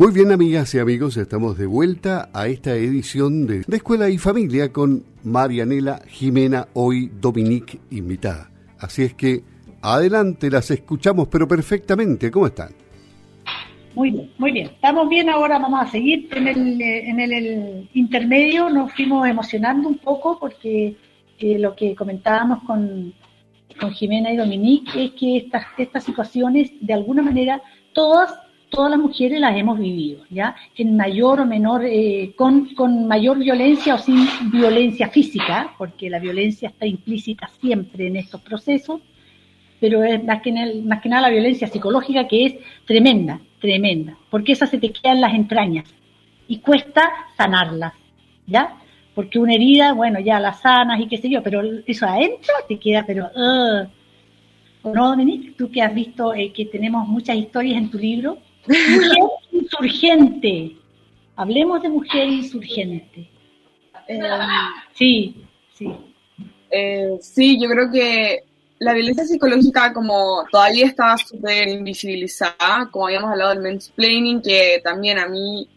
[0.00, 4.72] Muy bien, amigas y amigos, estamos de vuelta a esta edición de, Escuela y Familia
[4.72, 8.50] con Marianela Jimena, hoy Dominique invitada.
[8.78, 9.42] Así es que
[9.82, 12.30] adelante, las escuchamos, pero perfectamente.
[12.30, 12.70] ¿Cómo están?
[13.94, 14.68] Muy bien, muy bien.
[14.68, 18.70] Estamos bien ahora, vamos a seguir en el, en el, intermedio.
[18.70, 20.96] Nos fuimos emocionando un poco porque
[21.40, 23.12] eh, lo que comentábamos con,
[23.78, 27.60] con Jimena y Dominique es que estas, estas situaciones, de alguna manera,
[27.92, 28.32] todas
[28.70, 30.54] todas las mujeres las hemos vivido, ¿ya?
[30.76, 36.18] En mayor o menor, eh, con, con, mayor violencia o sin violencia física, porque la
[36.18, 39.00] violencia está implícita siempre en estos procesos,
[39.80, 40.52] pero es más que,
[40.84, 42.54] más que nada la violencia psicológica que es
[42.86, 45.84] tremenda, tremenda, porque esa se te queda en las entrañas
[46.48, 47.94] y cuesta sanarlas.
[48.50, 48.76] ¿ya?
[49.14, 52.78] Porque una herida, bueno, ya la sanas y qué sé yo, pero eso adentro te
[52.78, 53.30] queda, pero...
[53.34, 53.88] Uh.
[54.82, 55.52] ¿No, Dominique?
[55.58, 58.38] Tú que has visto eh, que tenemos muchas historias en tu libro.
[58.70, 59.18] Mujer
[59.52, 60.76] insurgente.
[61.36, 63.30] Hablemos de mujer insurgente.
[64.08, 64.20] Eh,
[64.94, 65.44] Sí,
[65.76, 65.96] sí.
[66.70, 68.44] Eh, sí, yo creo que
[68.78, 75.18] la violencia psicológica como todavía está súper invisibilizada, como habíamos hablado del mansplaining, que también
[75.18, 75.68] a mí,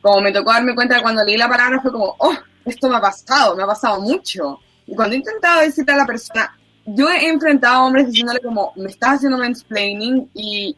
[0.00, 3.00] como me tocó darme cuenta cuando leí la palabra, fue como, oh, esto me ha
[3.00, 4.58] pasado, me ha pasado mucho.
[4.86, 8.72] Y cuando he intentado decirle a la persona, yo he enfrentado a hombres diciéndole como,
[8.76, 10.76] me estás haciendo mansplaining y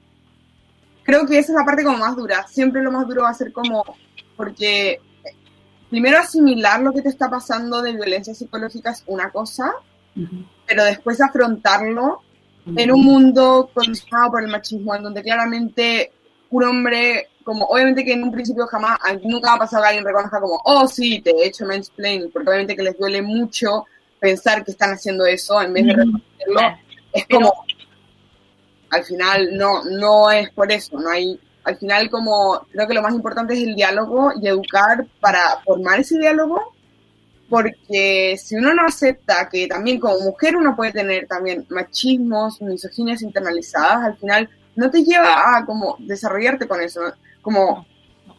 [1.05, 2.47] creo que esa es la parte como más dura.
[2.49, 3.85] Siempre lo más duro va a ser como,
[4.37, 5.01] porque
[5.91, 9.73] primero asimilar lo que te está pasando de violencia psicológica es una cosa,
[10.67, 12.23] pero después afrontarlo
[12.67, 16.11] en un mundo condicionado por el machismo, en donde claramente
[16.51, 20.05] un hombre, como obviamente que en un principio jamás, nunca va a pasar que alguien
[20.05, 23.85] reconozca como, oh sí, te he hecho mansplaining, porque obviamente que les duele mucho
[24.19, 26.61] pensar que están haciendo eso en vez de reconocerlo,
[27.13, 27.53] es como,
[28.95, 33.03] al final no, no es por eso, no hay, al final como, creo que lo
[33.03, 36.75] más importante es el diálogo y educar para formar ese diálogo,
[37.49, 43.23] porque si uno no acepta que también como mujer uno puede tener también machismos, misoginias
[43.23, 47.01] internalizadas, al final no te lleva a como desarrollarte con eso,
[47.43, 47.87] como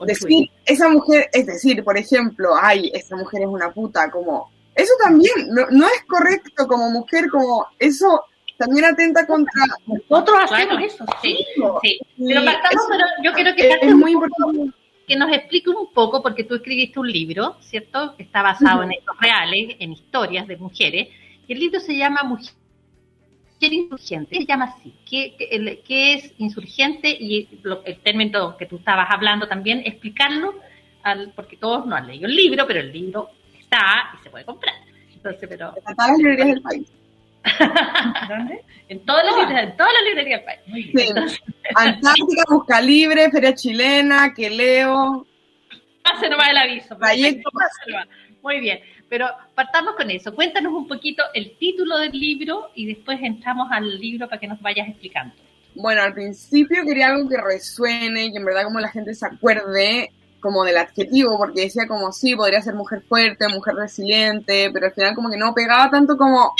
[0.06, 4.94] decir, esa mujer, es decir, por ejemplo, ay, esa mujer es una puta, como, eso
[5.04, 8.24] también no, no es correcto como mujer, como, eso
[8.58, 9.52] también atenta contra...
[9.86, 11.46] Nosotros hacemos Bueno, eso, sí,
[11.84, 12.00] sí.
[12.28, 14.72] Pero partamos, eso pero yo quiero que es, es muy importante.
[15.08, 18.16] que nos explique un poco, porque tú escribiste un libro, ¿cierto?
[18.16, 21.10] Que está basado en hechos reales, en historias de mujeres,
[21.48, 22.54] y el libro se llama Mujer
[23.62, 27.10] Insurgente, se llama así, ¿qué, qué- el- qué es insurgente?
[27.10, 30.56] Y lo- el término que tú estabas hablando también, explicarlo,
[31.04, 34.44] al, porque todos no han leído el libro, pero el libro está y se puede
[34.46, 34.74] comprar.
[35.14, 36.88] Entonces, pero En todas las librerías del país.
[38.30, 38.64] ¿Dónde?
[38.88, 40.60] en todas las librerías, en todas las librerías del país.
[40.68, 41.30] Muy bien.
[41.30, 41.40] Sí.
[41.76, 45.26] Antártica, Busca Libre, Feria Chilena, que leo.
[46.04, 46.98] Pase nomás el aviso.
[48.42, 48.80] Muy bien,
[49.10, 50.36] pero partamos con eso.
[50.36, 54.62] Cuéntanos un poquito el título del libro y después entramos al libro para que nos
[54.62, 55.34] vayas explicando.
[55.74, 60.12] Bueno, al principio quería algo que resuene, que en verdad como la gente se acuerde
[60.40, 64.94] como del adjetivo, porque decía como sí, podría ser mujer fuerte, mujer resiliente, pero al
[64.94, 66.54] final como que no pegaba tanto como,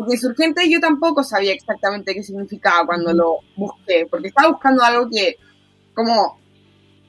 [0.00, 5.10] porque insurgente yo tampoco sabía exactamente qué significaba cuando lo busqué, porque estaba buscando algo
[5.10, 5.36] que,
[5.92, 6.40] como,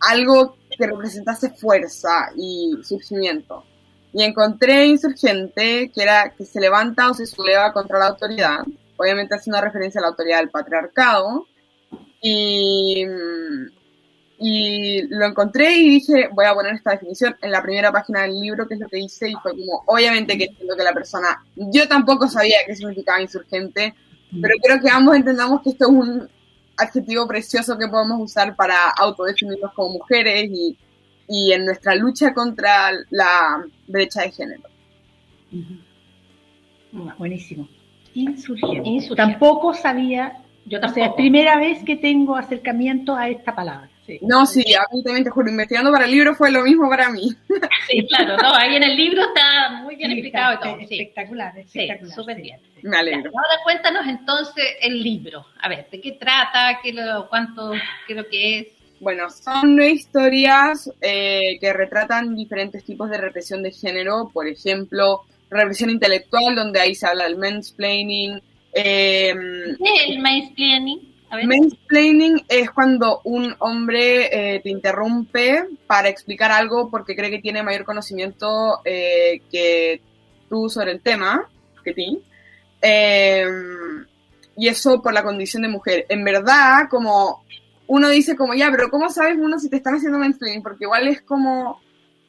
[0.01, 3.63] algo que representase fuerza y surgimiento.
[4.12, 8.60] Y encontré insurgente, que era que se levanta o se subleva contra la autoridad,
[8.97, 11.47] obviamente haciendo referencia a la autoridad del patriarcado,
[12.21, 13.06] y,
[14.43, 18.39] y lo encontré y dije, voy a poner esta definición en la primera página del
[18.39, 21.43] libro, que es lo que hice, y fue como, obviamente que entiendo que la persona,
[21.56, 23.93] yo tampoco sabía qué significaba insurgente,
[24.41, 26.30] pero creo que ambos entendamos que esto es un
[26.75, 30.75] adjetivo precioso que podemos usar para autodefinirnos como mujeres y,
[31.27, 34.63] y en nuestra lucha contra la brecha de género.
[37.19, 37.69] Buenísimo.
[38.15, 38.89] Insurgente.
[38.89, 39.15] Insurgente.
[39.15, 41.15] Tampoco sabía, Yo o sea, es tampoco.
[41.17, 43.90] primera vez que tengo acercamiento a esta palabra.
[44.19, 44.26] Sí.
[44.28, 47.10] No, sí, a mí también te juro, investigando para el libro fue lo mismo para
[47.10, 47.30] mí.
[47.89, 50.78] Sí, claro, no, ahí en el libro está muy bien Sí, explicado y está todo.
[50.78, 52.15] Sí, Espectacular, sí espectacular.
[52.15, 52.41] súper sí.
[52.41, 52.60] bien.
[52.84, 53.32] Me alegro.
[53.34, 55.45] Ahora cuéntanos entonces el libro.
[55.62, 56.80] A ver, ¿de qué trata?
[56.84, 57.71] ¿Qué lo, ¿Cuánto
[58.08, 58.67] creo que es?
[59.00, 65.89] Bueno, son historias eh, que retratan diferentes tipos de represión de género, por ejemplo, represión
[65.89, 68.39] intelectual, donde ahí se habla del mansplaining.
[68.74, 69.34] Eh,
[69.78, 71.11] ¿Qué es el mansplaining?
[71.32, 77.63] Mansplaining es cuando un hombre eh, te interrumpe para explicar algo porque cree que tiene
[77.63, 80.02] mayor conocimiento eh, que
[80.50, 81.48] tú sobre el tema,
[81.84, 82.22] que ti.
[82.82, 83.46] Eh,
[84.58, 86.06] y eso por la condición de mujer.
[86.10, 87.44] En verdad, como
[87.88, 90.63] uno dice como, ya, pero ¿cómo sabes uno si te están haciendo mansplaining?
[90.63, 91.82] Porque igual es como...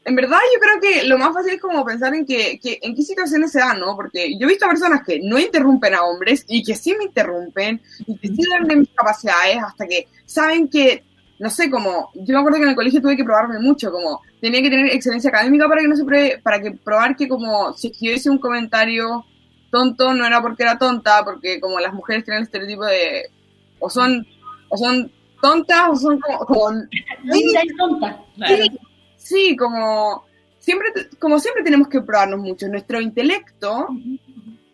[0.05, 2.95] En verdad yo creo que lo más fácil es como pensar en que, que en
[2.95, 3.95] qué situaciones se dan, ¿no?
[3.95, 7.81] Porque yo he visto personas que no interrumpen a hombres y que sí me interrumpen
[8.07, 11.05] y que sí hablan de mis capacidades hasta que saben que,
[11.39, 14.23] no sé, como, yo me acuerdo que en el colegio tuve que probarme mucho, como
[14.41, 17.73] tenía que tener excelencia académica para que no se pruebe, para que probar que como
[17.75, 19.25] si es que yo hice un comentario
[19.71, 23.31] tonto no era porque era tonta, porque como las mujeres tienen el estereotipo de
[23.79, 24.27] o son
[24.69, 25.11] o son
[25.41, 26.71] tontas o son como, como
[27.25, 28.21] Linda y tonta.
[28.37, 28.65] Claro.
[28.65, 28.79] Sí,
[29.23, 30.25] sí, como
[30.59, 32.69] siempre, como siempre tenemos que probarnos mucho.
[32.69, 33.89] Nuestro intelecto,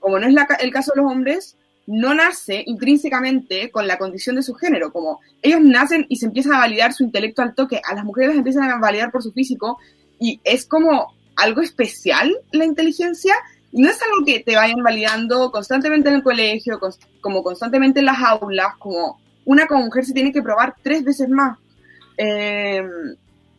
[0.00, 1.56] como no es la el caso de los hombres,
[1.86, 4.92] no nace intrínsecamente con la condición de su género.
[4.92, 7.80] Como ellos nacen y se empiezan a validar su intelecto al toque.
[7.84, 9.78] A las mujeres las empiezan a validar por su físico
[10.20, 13.34] y es como algo especial la inteligencia
[13.72, 16.80] no es algo que te vayan validando constantemente en el colegio,
[17.20, 21.28] como constantemente en las aulas, como una como mujer se tiene que probar tres veces
[21.28, 21.58] más.
[22.16, 22.82] Eh,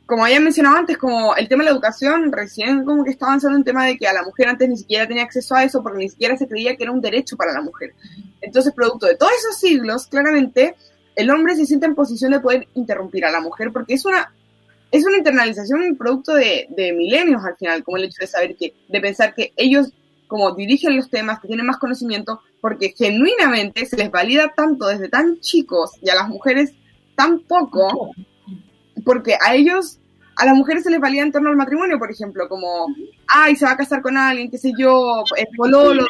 [0.10, 3.56] como había mencionado antes, como el tema de la educación, recién como que está avanzando
[3.56, 6.00] un tema de que a la mujer antes ni siquiera tenía acceso a eso porque
[6.00, 7.94] ni siquiera se creía que era un derecho para la mujer.
[8.42, 10.76] Entonces, producto de todos esos siglos, claramente,
[11.16, 14.34] el hombre se siente en posición de poder interrumpir a la mujer porque es una,
[14.90, 18.74] es una internalización producto de, de milenios al final, como el hecho de saber que,
[18.88, 19.94] de pensar que ellos
[20.26, 25.08] como dirigen los temas, que tienen más conocimiento, porque genuinamente se les valida tanto desde
[25.08, 26.74] tan chicos y a las mujeres
[27.16, 28.12] tan poco,
[29.04, 30.00] porque a ellos
[30.40, 32.88] a las mujeres se les valía en torno al matrimonio, por ejemplo, como,
[33.28, 36.06] ay, se va a casar con alguien, qué sé yo, el pololo,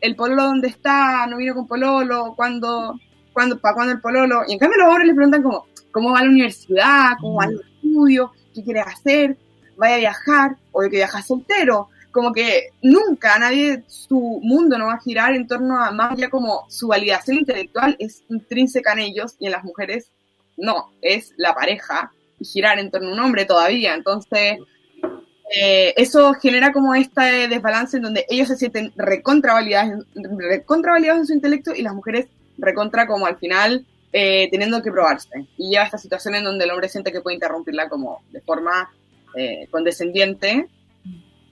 [0.00, 2.98] el pololo dónde está, no vino con pololo, cuándo,
[3.34, 4.40] cuándo, para cuándo el pololo.
[4.48, 7.10] Y en cambio los hombres les preguntan como, ¿cómo va la universidad?
[7.20, 8.32] ¿Cómo va el estudio?
[8.54, 9.36] ¿Qué quieres hacer?
[9.76, 10.56] ¿Vaya a viajar?
[10.72, 11.90] ¿O de que viajas soltero?
[12.10, 16.30] Como que nunca nadie, su mundo no va a girar en torno a más ya
[16.30, 20.10] como su validación intelectual es intrínseca en ellos y en las mujeres
[20.56, 23.94] no, es la pareja girar en torno a un hombre todavía.
[23.94, 24.58] Entonces,
[25.54, 31.32] eh, eso genera como este desbalance en donde ellos se sienten recontravalidados, recontravalidados en su
[31.34, 35.46] intelecto y las mujeres recontra como al final eh, teniendo que probarse.
[35.58, 38.40] Y lleva a esta situación en donde el hombre siente que puede interrumpirla como de
[38.40, 38.90] forma
[39.36, 40.66] eh, condescendiente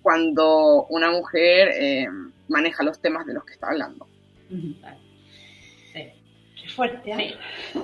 [0.01, 2.09] cuando una mujer
[2.49, 4.09] maneja los temas de los que está hablando.
[4.51, 4.77] Sí.
[5.93, 7.37] Qué fuerte.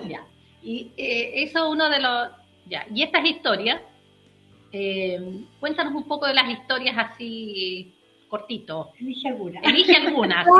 [0.08, 0.26] Ya.
[0.60, 2.28] Y eso es uno de los,
[2.68, 3.80] ya, y estas historias,
[4.72, 7.94] eh, cuéntanos un poco de las historias así
[8.28, 8.92] cortito.
[9.00, 9.60] Elige alguna.
[9.60, 10.46] Elige alguna.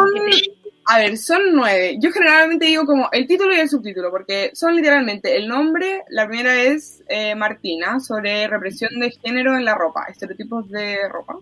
[0.91, 1.99] A ver, son nueve.
[2.01, 6.03] Yo generalmente digo como el título y el subtítulo, porque son literalmente el nombre.
[6.09, 11.37] La primera es eh, Martina, sobre represión de género en la ropa, estereotipos de ropa.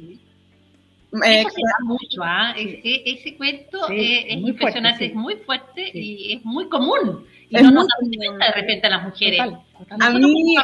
[1.25, 1.45] Eh,
[1.85, 2.55] mucho, ¿ah?
[2.57, 7.25] ese, cuento es, impresionante, es muy fuerte y es muy común.
[7.49, 9.41] Y no nos damos cuenta de repente a las mujeres.
[9.41, 10.57] A mí,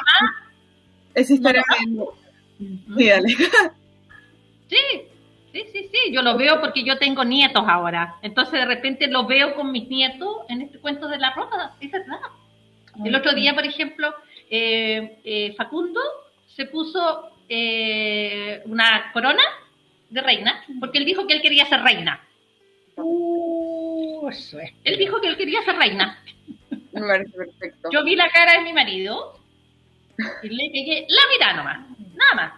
[1.15, 1.63] esa historia
[2.97, 3.29] Sí, dale.
[4.69, 4.79] Sí,
[5.53, 8.17] sí, sí, sí, yo lo veo porque yo tengo nietos ahora.
[8.23, 11.91] Entonces de repente lo veo con mis nietos en este cuento de la ropa, es
[11.91, 12.21] verdad.
[13.05, 14.15] El otro día, por ejemplo,
[14.51, 16.01] eh, eh, Facundo
[16.47, 19.43] se puso eh, una corona
[20.11, 22.21] de reina porque él dijo que él quería ser reina.
[22.97, 24.73] Uh, eso es.
[24.85, 26.19] Él dijo que él quería ser reina.
[26.93, 27.89] Me parece perfecto.
[27.91, 29.39] Yo vi la cara de mi marido
[30.43, 32.53] y le pegué la mirada nomás, nada más.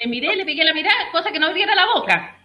[0.00, 2.36] Le miré, le pegué la mirada, cosa que no abriera la boca,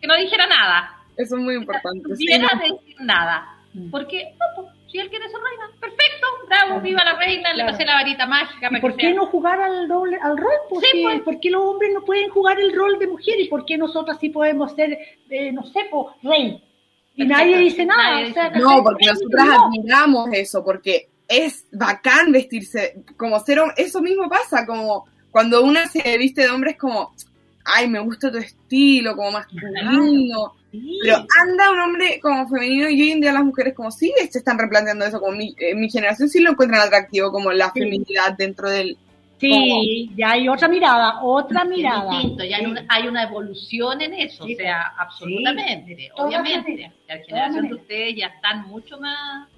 [0.00, 0.96] que no dijera nada.
[1.16, 2.08] Eso es muy importante.
[2.08, 3.56] No pudiera decir nada.
[3.90, 7.84] Porque, no, pues, si él quiere ser reina, perfecto, bravo, viva la reina, le pasé
[7.84, 8.68] la varita mágica.
[8.72, 10.52] ¿Y por qué no jugar al, doble, al rol?
[10.68, 11.20] Porque, sí, pues.
[11.22, 13.38] ¿Por qué los hombres no pueden jugar el rol de mujer?
[13.38, 14.98] ¿Y por qué nosotros sí podemos ser,
[15.28, 16.60] eh, no sé, pues, rey?
[17.20, 18.50] Y nadie dice nada.
[18.58, 25.06] no, porque nosotras admiramos eso, porque es bacán vestirse como ser Eso mismo pasa, como
[25.30, 27.14] cuando una se viste de hombre es como,
[27.64, 30.54] ay, me gusta tu estilo, como masculino.
[31.02, 34.38] Pero anda un hombre como femenino y hoy en día las mujeres como sí se
[34.38, 38.70] están replanteando eso, como mi, mi generación sí lo encuentran atractivo, como la feminidad dentro
[38.70, 38.96] del,
[39.40, 42.10] Sí, ya hay otra mirada, otra mirada.
[42.10, 46.92] Distinto, ya hay una evolución en eso, o sea, absolutamente, obviamente.
[47.08, 49.48] La generación de ustedes ya están mucho más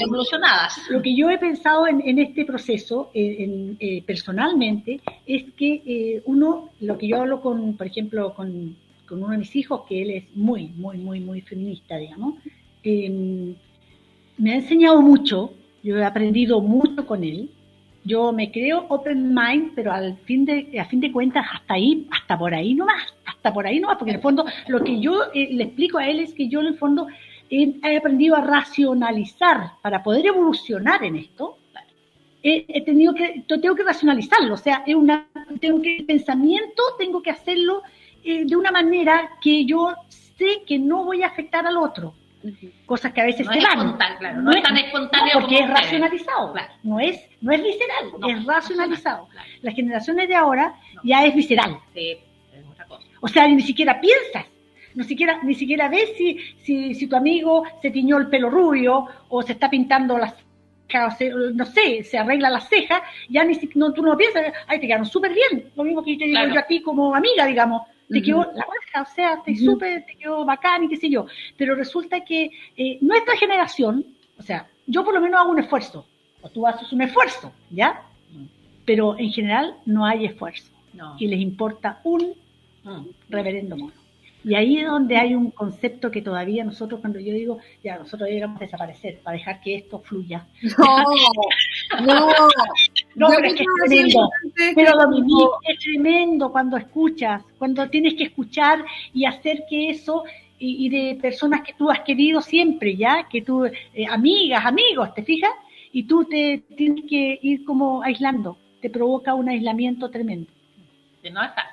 [0.00, 0.80] evolucionadas.
[0.88, 6.96] Lo que yo he pensado en, este proceso, eh, personalmente, es que eh, uno, lo
[6.96, 8.76] que yo hablo con, por ejemplo, con,
[9.10, 12.36] uno de mis hijos, que él es muy, muy, muy, muy feminista, digamos,
[12.82, 13.54] em,
[14.38, 17.50] me ha enseñado mucho, yo he aprendido mucho con él,
[18.04, 22.06] yo me creo open mind, pero al fin de, a fin de cuentas, hasta ahí,
[22.10, 25.24] hasta por ahí nomás, hasta por ahí nomás, porque en el fondo lo que yo
[25.32, 27.06] eh, le explico a él es que yo en el fondo
[27.48, 31.58] he, aprendido a racionalizar para poder evolucionar en esto.
[32.44, 35.28] He, tenido que, tengo que racionalizarlo, o sea, es una,
[35.60, 37.82] tengo que, el pensamiento tengo que hacerlo
[38.24, 42.14] eh, de una manera que yo sé que no voy a afectar al otro
[42.86, 43.96] cosas que a veces no se van.
[43.96, 49.28] Claro, no, es tan espontáneo porque es racionalizado, no es no es visceral, es racionalizado.
[49.62, 50.74] Las generaciones de ahora
[51.04, 51.78] ya es visceral.
[51.94, 52.18] Sí,
[52.52, 53.06] es otra cosa.
[53.20, 54.46] O sea, ni siquiera piensas,
[54.94, 59.06] ni siquiera ni siquiera ves si, si, si tu amigo se tiñó el pelo rubio
[59.28, 60.34] o se está pintando las
[61.54, 65.06] no sé, se arregla las cejas, ya ni no, tú no piensas, ay, te quedaron
[65.06, 67.82] súper bien, lo mismo que yo digo yo a ti como amiga, digamos,
[68.12, 71.26] te quedó la baja, o sea, te súper, te quedó bacán y qué sé yo.
[71.56, 74.04] Pero resulta que eh, nuestra generación,
[74.38, 76.06] o sea, yo por lo menos hago un esfuerzo,
[76.40, 78.02] o tú haces un esfuerzo, ¿ya?
[78.84, 80.70] Pero en general no hay esfuerzo.
[80.92, 81.16] no.
[81.18, 82.34] y les importa un
[82.84, 83.06] mm.
[83.30, 84.02] reverendo mono.
[84.44, 88.28] Y ahí es donde hay un concepto que todavía nosotros, cuando yo digo, ya nosotros
[88.28, 90.46] llegamos a desaparecer para dejar que esto fluya.
[92.00, 92.48] No, no,
[93.14, 94.30] no, pero es que es tremendo.
[94.74, 100.24] Pero Dominique, es tremendo cuando escuchas, cuando tienes que escuchar y hacer que eso,
[100.58, 103.26] y, de personas que tú has querido siempre, ¿ya?
[103.28, 105.50] Que tú, eh, amigas, amigos, ¿te fijas?
[105.92, 110.48] Y tú te tienes que ir como aislando, te provoca un aislamiento tremendo.
[111.20, 111.66] Que no estás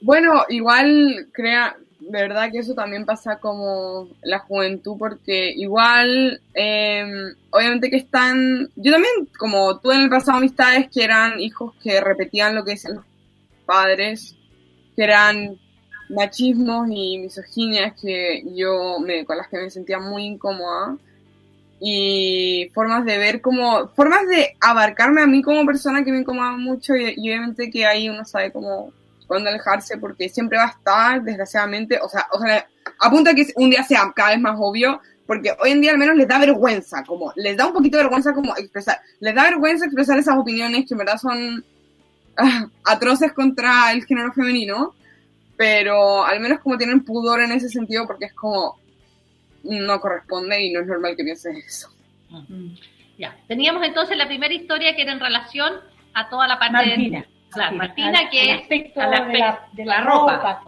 [0.00, 1.76] bueno, igual crea,
[2.10, 8.92] verdad que eso también pasa como la juventud, porque igual, em, obviamente que están, yo
[8.92, 12.96] también, como tú en el pasado amistades que eran hijos que repetían lo que decían
[12.96, 13.04] los
[13.66, 14.36] padres,
[14.96, 15.58] que eran
[16.10, 20.96] machismos y misoginias que yo me, con las que me sentía muy incómoda
[21.80, 26.60] y formas de ver como, formas de abarcarme a mí como persona que me incomodaban
[26.60, 28.92] mucho y, y obviamente que ahí uno sabe cómo
[29.26, 32.66] cuando alejarse porque siempre va a estar, desgraciadamente, o sea, ojalá,
[33.00, 36.16] apunta que un día sea cada vez más obvio, porque hoy en día al menos
[36.16, 39.86] les da vergüenza, como, les da un poquito de vergüenza como expresar, les da vergüenza
[39.86, 41.64] expresar esas opiniones que en verdad son
[42.36, 44.94] ah, atroces contra el género femenino,
[45.56, 48.78] pero al menos como tienen pudor en ese sentido porque es como,
[49.62, 51.88] no corresponde y no es normal que pienses eso.
[53.16, 55.72] Ya, teníamos entonces la primera historia que era en relación
[56.14, 60.62] a toda la parte de Claro, Martina, que es aspecto de, la, ropa.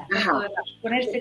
[0.81, 1.21] ponerse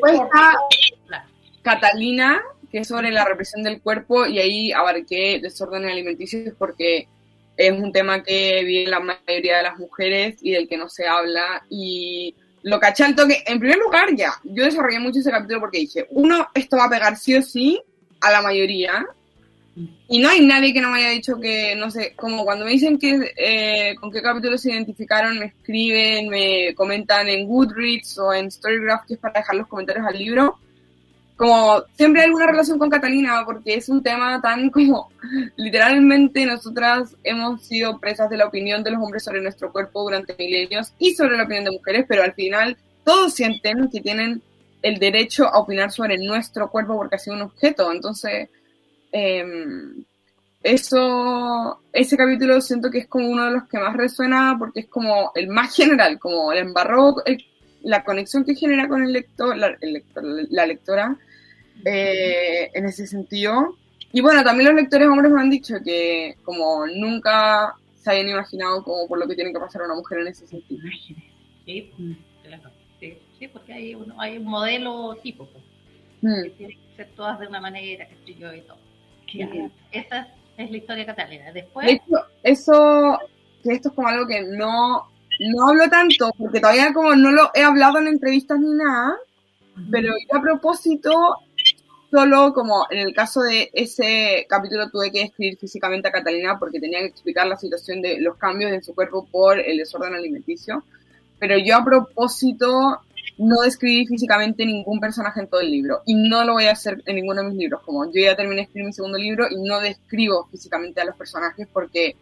[1.62, 2.42] Catalina,
[2.72, 7.08] que es sobre la represión del cuerpo, y ahí abarqué desórdenes alimenticios porque
[7.58, 11.08] es un tema que vive la mayoría de las mujeres y del que no se
[11.08, 11.66] habla.
[11.70, 13.44] Y lo caché al toque.
[13.46, 16.90] En primer lugar, ya, yo desarrollé mucho ese capítulo porque dije, uno, esto va a
[16.90, 17.82] pegar sí o sí
[18.22, 19.06] a la mayoría,
[20.08, 22.72] y no hay nadie que no me haya dicho que, no sé, como cuando me
[22.72, 28.34] dicen que eh, con qué capítulo se identificaron, me escriben, me comentan en Goodreads o
[28.34, 30.58] en Storygraph, que es para dejar los comentarios al libro.
[31.36, 35.10] Como siempre hay alguna relación con Catalina, porque es un tema tan como,
[35.58, 40.36] literalmente nosotras hemos sido presas de la opinión de los hombres sobre nuestro cuerpo durante
[40.38, 44.42] milenios y sobre la opinión de mujeres, pero al final todos sienten que tienen
[44.82, 47.92] el derecho a opinar sobre nuestro cuerpo porque ha sido un objeto.
[47.92, 48.50] Entonces,
[49.18, 50.04] Em,
[50.62, 54.88] eso, ese capítulo siento que es como uno de los que más resuena porque es
[54.88, 57.16] como el más general, como el embarro,
[57.84, 59.78] la conexión que genera con el lector, la,
[60.50, 61.18] la lectora,
[61.86, 63.78] eh, en ese sentido.
[64.12, 68.84] Y bueno, también los lectores hombres me han dicho que como nunca se habían imaginado
[68.84, 70.82] como por lo que tiene que pasar a una mujer en ese sentido.
[71.66, 71.90] Sí,
[73.40, 75.64] Sí, porque hay, hay un modelo tipo, pues,
[76.22, 76.44] mm.
[76.44, 78.85] que tiene que ser todas de una manera, que yo y todo
[79.92, 81.52] esa es la historia catalana.
[81.52, 82.00] Después...
[82.44, 83.20] eso,
[83.64, 85.10] que esto es como algo que no,
[85.40, 89.18] no hablo tanto, porque todavía como no lo he hablado en entrevistas ni nada,
[89.92, 91.12] pero yo a propósito,
[92.10, 96.80] solo como en el caso de ese capítulo tuve que escribir físicamente a Catalina porque
[96.80, 100.84] tenía que explicar la situación de los cambios en su cuerpo por el desorden alimenticio,
[101.40, 103.02] pero yo a propósito
[103.38, 107.02] no describí físicamente ningún personaje en todo el libro y no lo voy a hacer
[107.06, 109.62] en ninguno de mis libros, como yo ya terminé de escribir mi segundo libro y
[109.62, 112.16] no describo físicamente a los personajes porque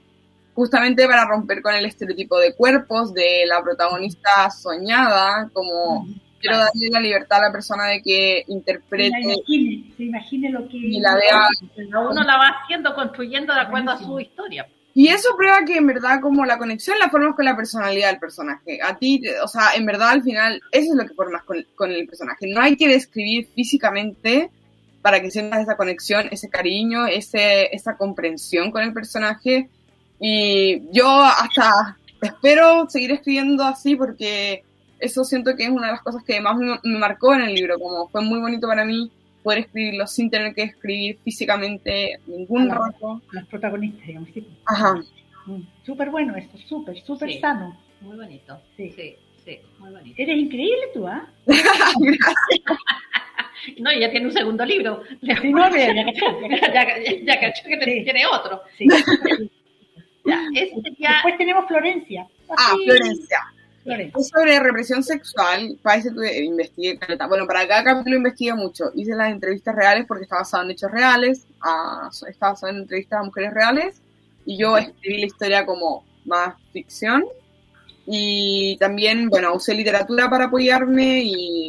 [0.53, 6.07] justamente para romper con el estereotipo de cuerpos de la protagonista soñada, como
[6.39, 9.11] quiero darle la libertad a la persona de que interprete
[9.47, 11.47] se imagine, lo que y la vea.
[11.77, 15.87] uno la va haciendo construyendo de acuerdo a su historia y eso prueba que en
[15.87, 18.79] verdad como la conexión la formas con la personalidad del personaje.
[18.83, 22.07] A ti, o sea, en verdad al final eso es lo que formas con, el
[22.07, 22.47] personaje.
[22.47, 24.51] No hay que describir físicamente
[25.01, 29.67] para que sientas esa conexión, ese cariño, ese, esa comprensión con el personaje.
[30.19, 34.63] Y yo hasta espero seguir escribiendo así porque
[34.99, 37.79] eso siento que es una de las cosas que más me marcó en el libro,
[37.79, 39.11] como fue muy bonito para mí
[39.43, 42.91] poder escribirlo sin tener que escribir físicamente ningún a
[43.31, 44.29] Los protagonistas, digamos.
[44.65, 44.95] Ajá.
[45.45, 47.77] Mm, súper bueno esto, súper, súper sano.
[48.01, 48.59] Muy bonito.
[48.75, 48.91] Sí.
[48.95, 49.15] sí,
[49.45, 50.21] sí, muy bonito.
[50.21, 51.25] Eres increíble tú, ¿ah?
[53.79, 55.03] no, ya tiene un segundo libro.
[55.21, 56.05] Sí, no, ya, ya,
[57.23, 58.63] ya, cachó que tiene otro.
[58.77, 58.87] Sí.
[60.25, 62.27] ya, Después tenemos Florencia.
[62.49, 63.39] Ah, Florencia.
[63.86, 69.29] Es sobre represión sexual, parece que investigué, bueno, para cada capítulo investigué mucho, hice las
[69.29, 73.53] entrevistas reales porque está basado en hechos reales, a, está basado en entrevistas a mujeres
[73.53, 74.01] reales,
[74.45, 77.25] y yo escribí la historia como más ficción,
[78.05, 81.67] y también, bueno, usé literatura para apoyarme y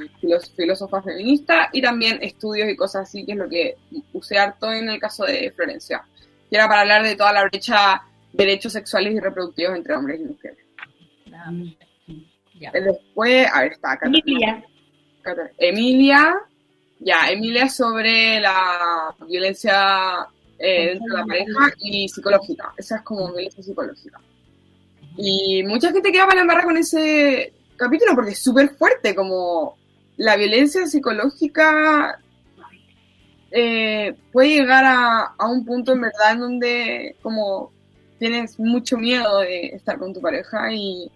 [0.56, 3.76] filósofa feminista, y también estudios y cosas así, que es lo que
[4.12, 6.04] usé harto en el caso de Florencia,
[6.48, 8.02] que era para hablar de toda la brecha
[8.32, 10.58] de derechos sexuales y reproductivos entre hombres y mujeres.
[11.32, 11.52] Ah,
[12.58, 14.06] Después, a ver, está acá.
[14.06, 14.64] Emilia.
[15.58, 16.34] Emilia,
[17.00, 20.26] ya, Emilia sobre la violencia
[20.58, 22.72] eh, dentro de la pareja y psicológica.
[22.76, 24.20] Esa es como violencia psicológica.
[25.16, 29.76] Y mucha gente queda para la con ese capítulo porque es súper fuerte, como
[30.16, 32.20] la violencia psicológica
[33.50, 37.72] eh, puede llegar a, a, un punto en verdad en donde como
[38.18, 41.10] tienes mucho miedo de estar con tu pareja y...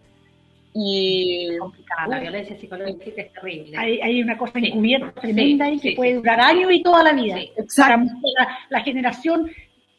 [0.80, 3.76] y complicada, la violencia psicológica es terrible.
[3.76, 7.36] Hay, hay una cosa encubierta tremenda y que puede durar años y toda la vida.
[7.56, 8.12] Exacto.
[8.36, 9.50] La, la, generación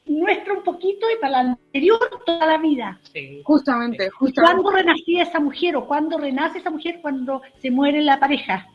[0.06, 2.98] nuestra un poquito y para la anterior toda la vida.
[3.44, 4.62] Justamente, justamente.
[4.62, 8.66] ¿Cuándo renacía esa mujer o cuándo renace esa mujer cuando se muere la pareja?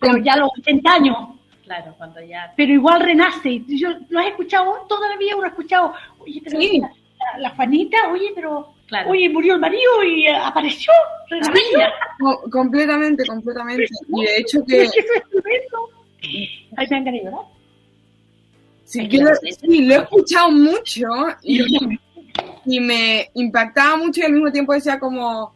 [0.00, 1.16] Pero ya a los 80 años.
[1.64, 2.54] Claro, cuando ya...
[2.56, 3.62] Pero igual renace.
[3.66, 4.86] Yo, ¿Lo has escuchado?
[4.88, 5.92] Toda la vida uno ha escuchado.
[6.20, 6.80] Oye, pero sí.
[6.80, 8.77] la, la, Juanita, oye, pero...
[8.88, 9.10] Claro.
[9.10, 10.92] Oye, murió el marido y apareció.
[11.28, 11.78] Renació.
[12.20, 13.86] No, completamente, completamente.
[14.08, 14.82] Y de hecho que...
[14.82, 15.90] ¿Es eso es tremendo?
[16.76, 17.58] Ahí me han ganado, ¿verdad?
[18.84, 21.06] Sí, yo lo, sí, lo he escuchado mucho
[21.42, 21.60] y,
[22.64, 25.52] y, me impactaba mucho y al mismo tiempo decía como,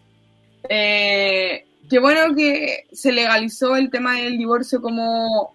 [0.69, 5.55] eh, qué bueno que se legalizó el tema del divorcio como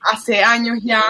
[0.00, 1.04] hace años ya,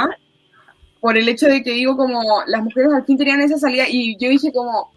[1.00, 4.18] por el hecho de que digo como las mujeres al fin tenían esa salida y
[4.18, 4.92] yo dije como,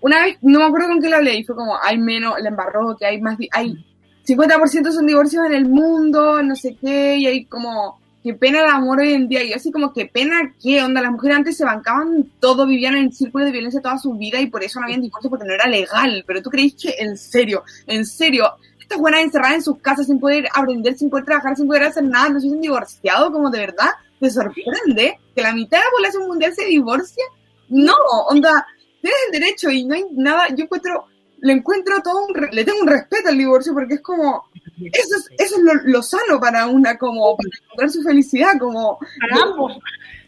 [0.00, 2.96] una vez, no me acuerdo con qué lo y fue como, hay menos, le embarró,
[2.96, 3.84] que hay más, hay
[4.26, 8.66] 50% son divorcios en el mundo, no sé qué, y hay como qué pena el
[8.66, 9.42] amor hoy en día.
[9.42, 11.00] Y yo así como, qué pena, qué onda.
[11.00, 14.40] Las mujeres antes se bancaban todo, vivían en el círculo de violencia toda su vida
[14.40, 16.24] y por eso no habían divorcio porque no era legal.
[16.26, 20.20] Pero tú creís que, en serio, en serio, estas buenas encerradas en sus casas sin
[20.20, 23.58] poder aprender, sin poder trabajar, sin poder hacer nada, no se han divorciado, como de
[23.58, 27.24] verdad, te sorprende que la mitad de la población mundial se divorcia.
[27.68, 27.94] No,
[28.28, 28.66] onda,
[29.00, 31.06] tienes el derecho y no hay nada, yo encuentro,
[31.40, 34.44] le encuentro todo un, le tengo un respeto al divorcio porque es como,
[34.92, 38.98] eso es, eso es lo, lo, sano para una, como, para encontrar su felicidad, como...
[39.20, 39.78] Para ambos.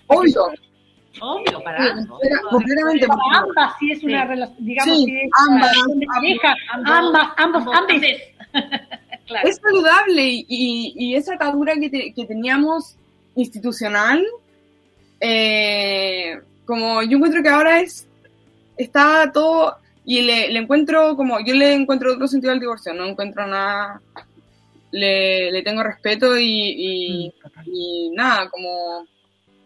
[0.06, 0.46] Obvio.
[1.20, 2.20] Obvio, para ambos.
[2.50, 3.06] Completamente.
[3.06, 4.28] Para ambas, si es una sí.
[4.28, 8.02] relación, digamos, sí, si es ambas, una pareja, ambas, ambos, ambos,
[9.26, 9.48] claro.
[9.48, 12.96] Es saludable y, y, y esa atadura que, te, que teníamos
[13.34, 14.22] institucional,
[15.20, 18.06] eh, como yo encuentro que ahora es,
[18.82, 23.06] está todo y le, le, encuentro como, yo le encuentro otro sentido al divorcio, no
[23.06, 24.00] encuentro nada,
[24.90, 27.34] le, le tengo respeto y, y,
[27.66, 29.06] y nada, como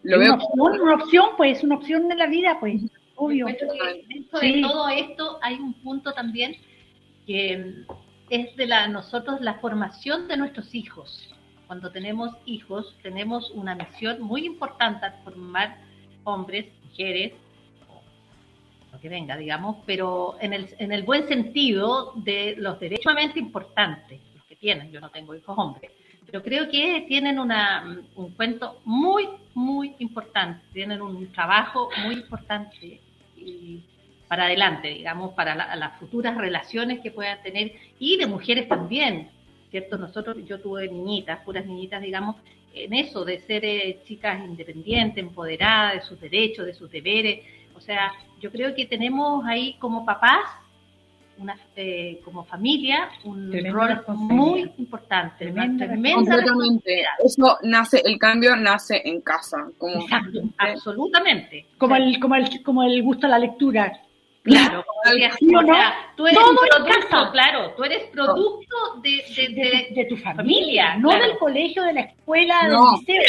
[0.03, 0.33] lo una veo.
[0.35, 2.81] Opción, una opción, pues, una opción de la vida, pues,
[3.15, 3.47] obvio.
[3.47, 4.61] Dentro de sí.
[4.61, 6.55] todo esto hay un punto también
[7.25, 7.83] que
[8.29, 11.29] es de la nosotros la formación de nuestros hijos.
[11.67, 15.77] Cuando tenemos hijos, tenemos una misión muy importante formar
[16.23, 17.33] hombres, mujeres,
[18.99, 24.43] que venga, digamos, pero en el, en el buen sentido de los derechos importantes, los
[24.45, 25.91] que tienen, yo no tengo hijos hombres,
[26.25, 32.99] pero creo que tienen una, un cuento muy, muy importante, tienen un trabajo muy importante
[33.37, 33.81] y
[34.27, 39.29] para adelante, digamos, para la, las futuras relaciones que puedan tener y de mujeres también,
[39.71, 39.97] ¿cierto?
[39.97, 42.35] Nosotros, yo tuve niñitas, puras niñitas, digamos,
[42.73, 47.45] en eso de ser eh, chicas independientes, empoderadas de sus derechos, de sus deberes,
[47.75, 50.45] o sea, yo creo que tenemos ahí como papás,
[51.39, 55.45] una, eh, como familia, un tremenda rol muy importante.
[55.45, 57.03] Tremenda, Completamente.
[57.23, 59.69] Eso nace, el cambio nace en casa.
[59.77, 61.67] Como Exacto, absolutamente.
[61.77, 64.01] Como el, como el, como el gusto a la lectura.
[64.47, 64.85] Claro,
[65.39, 65.75] ¿Sí o no?
[66.15, 71.27] tú eres Todo producto, claro, tú eres producto de, de, de, tu familia, no claro.
[71.27, 72.91] del colegio, de la escuela, No.
[72.91, 73.21] del liceo.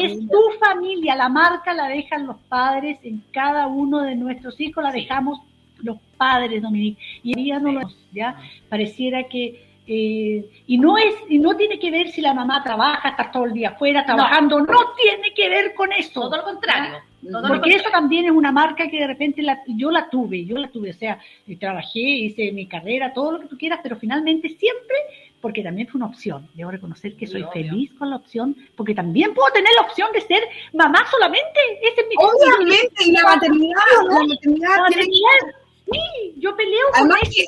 [0.00, 4.82] Es tu familia, la marca la dejan los padres en cada uno de nuestros hijos,
[4.82, 5.40] la dejamos
[5.78, 7.00] los padres, Dominique.
[7.22, 7.80] Y ella no lo
[8.12, 8.36] ya
[8.68, 13.10] pareciera que eh, y no es y no tiene que ver si la mamá trabaja,
[13.10, 16.20] está todo el día afuera trabajando, no, tiene que ver con eso.
[16.20, 16.98] Todo lo contrario.
[17.30, 20.58] Todo Porque eso también es una marca que de repente la, yo la tuve, yo
[20.58, 23.96] la tuve, o sea, y trabajé, hice mi carrera, todo lo que tú quieras, pero
[23.96, 24.96] finalmente siempre,
[25.40, 27.52] porque también fue una opción, debo reconocer que soy obvio.
[27.52, 30.42] feliz con la opción, porque también puedo tener la opción de ser
[30.72, 35.60] mamá solamente, ese es mi Obviamente, y la maternidad, la maternidad La tiene maternidad,
[35.92, 37.32] sí, yo peleo con Además eso.
[37.32, 37.44] que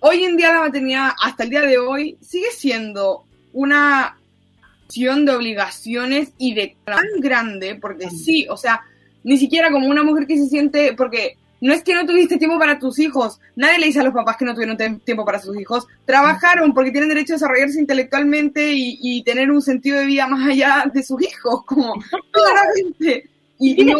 [0.00, 4.18] hoy en día la maternidad, hasta el día de hoy, sigue siendo una
[4.84, 8.82] acción de obligaciones y de tan grande, porque sí, o sea,
[9.26, 12.58] ni siquiera como una mujer que se siente, porque no es que no tuviste tiempo
[12.58, 15.58] para tus hijos, nadie le dice a los papás que no tuvieron tiempo para sus
[15.58, 20.26] hijos, trabajaron porque tienen derecho a desarrollarse intelectualmente y, y tener un sentido de vida
[20.26, 21.94] más allá de sus hijos, como
[22.30, 23.28] claramente.
[23.58, 23.98] Y, y no-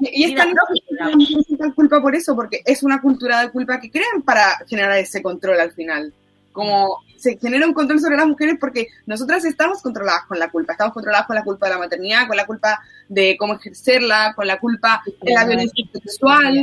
[0.00, 4.22] y es tan no culpa por eso, porque es una cultura de culpa que crean
[4.24, 6.12] para generar ese control al final.
[6.52, 10.72] como se genera un control sobre las mujeres porque nosotras estamos controladas con la culpa,
[10.72, 14.46] estamos controladas con la culpa de la maternidad, con la culpa de cómo ejercerla, con
[14.46, 16.62] la culpa de la violencia sexual.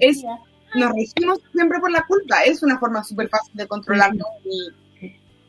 [0.00, 0.22] Es,
[0.74, 4.68] nos regimos siempre por la culpa, es una forma súper fácil de controlarnos y,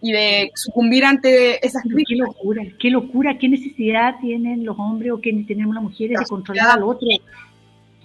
[0.02, 2.28] y de sucumbir ante esas Qué críticas.
[2.28, 6.78] locura, qué locura, qué necesidad tienen los hombres o que tenemos las mujeres de controlar
[6.78, 7.08] al otro.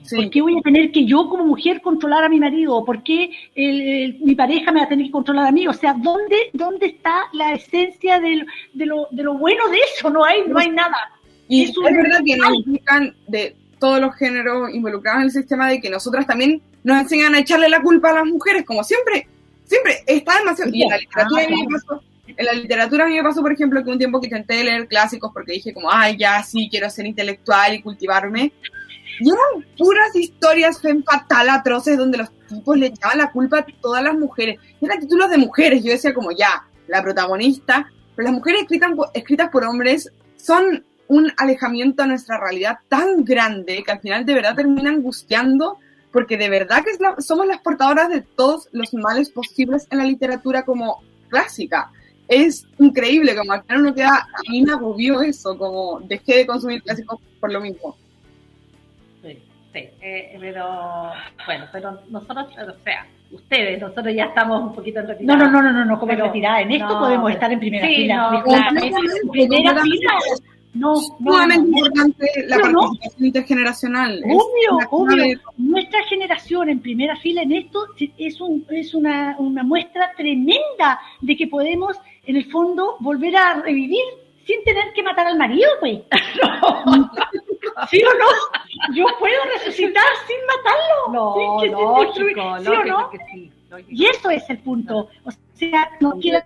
[0.05, 0.17] Sí.
[0.17, 2.75] ¿Por qué voy a tener que yo como mujer controlar a mi marido?
[2.77, 5.67] ¿O ¿Por qué el- el- mi pareja me va a tener que controlar a mí?
[5.69, 10.11] O sea, ¿dónde, dónde está la esencia del- de, lo, de lo bueno de eso?
[10.11, 10.97] No hay, no hay nada.
[11.49, 15.81] Y Es verdad que nos explican de todos los géneros involucrados en el sistema de
[15.81, 19.27] que nosotras también nos enseñan a echarle la culpa a las mujeres, como siempre,
[19.65, 20.71] siempre está demasiado.
[20.75, 23.43] Y en la literatura, a mí me pasó, en la literatura a mí me pasó,
[23.43, 26.69] por ejemplo, que un tiempo que intenté leer clásicos porque dije como, ay, ya sí,
[26.71, 28.53] quiero ser intelectual y cultivarme.
[29.23, 33.67] Y eran puras historias fem fatal, atroces, donde los tipos le echaban la culpa a
[33.81, 34.59] todas las mujeres.
[34.81, 35.85] Y eran títulos de mujeres.
[35.85, 37.87] Yo decía como, ya, la protagonista.
[38.17, 38.63] Pero las mujeres
[39.15, 44.35] escritas por, hombres son un alejamiento a nuestra realidad tan grande que al final de
[44.35, 45.79] verdad termina angustiando
[46.11, 50.65] porque de verdad que somos las portadoras de todos los males posibles en la literatura
[50.65, 51.93] como clásica.
[52.27, 56.47] Es increíble, como al final uno queda, a mí me agobió eso, como dejé de
[56.47, 57.97] consumir clásicos por lo mismo.
[59.73, 61.13] Sí, eh, pero
[61.47, 65.39] bueno, pero nosotros, o sea, ustedes, nosotros ya estamos un poquito en retirada.
[65.45, 66.61] no, no, no, no, no como Pero- retirada.
[66.61, 68.31] En esto no, podemos estar en primera sí, fila.
[68.33, 68.69] no, claro.
[68.69, 69.83] en primera Completamente.
[69.83, 70.13] fila.
[70.75, 71.79] No, no, sumamente no.
[71.79, 72.81] importante la Pero no.
[72.81, 74.23] participación intergeneracional.
[74.25, 75.41] Obvio, obvio.
[75.59, 77.87] Nuestra generación en primera fila en esto
[78.19, 81.97] es, un, es una, una muestra tremenda de que podemos,
[82.27, 84.03] en el fondo, volver a revivir
[84.47, 86.01] sin tener que matar al marido, pues.
[86.43, 87.11] No.
[87.91, 88.95] ¿Sí o no?
[88.95, 91.13] Yo puedo resucitar sin matarlo.
[91.13, 93.11] No, sin que- destruir- ¿Sí o no?
[93.33, 93.53] sí.
[93.89, 95.09] Y eso es el punto.
[95.25, 96.43] O sea, nos quieran,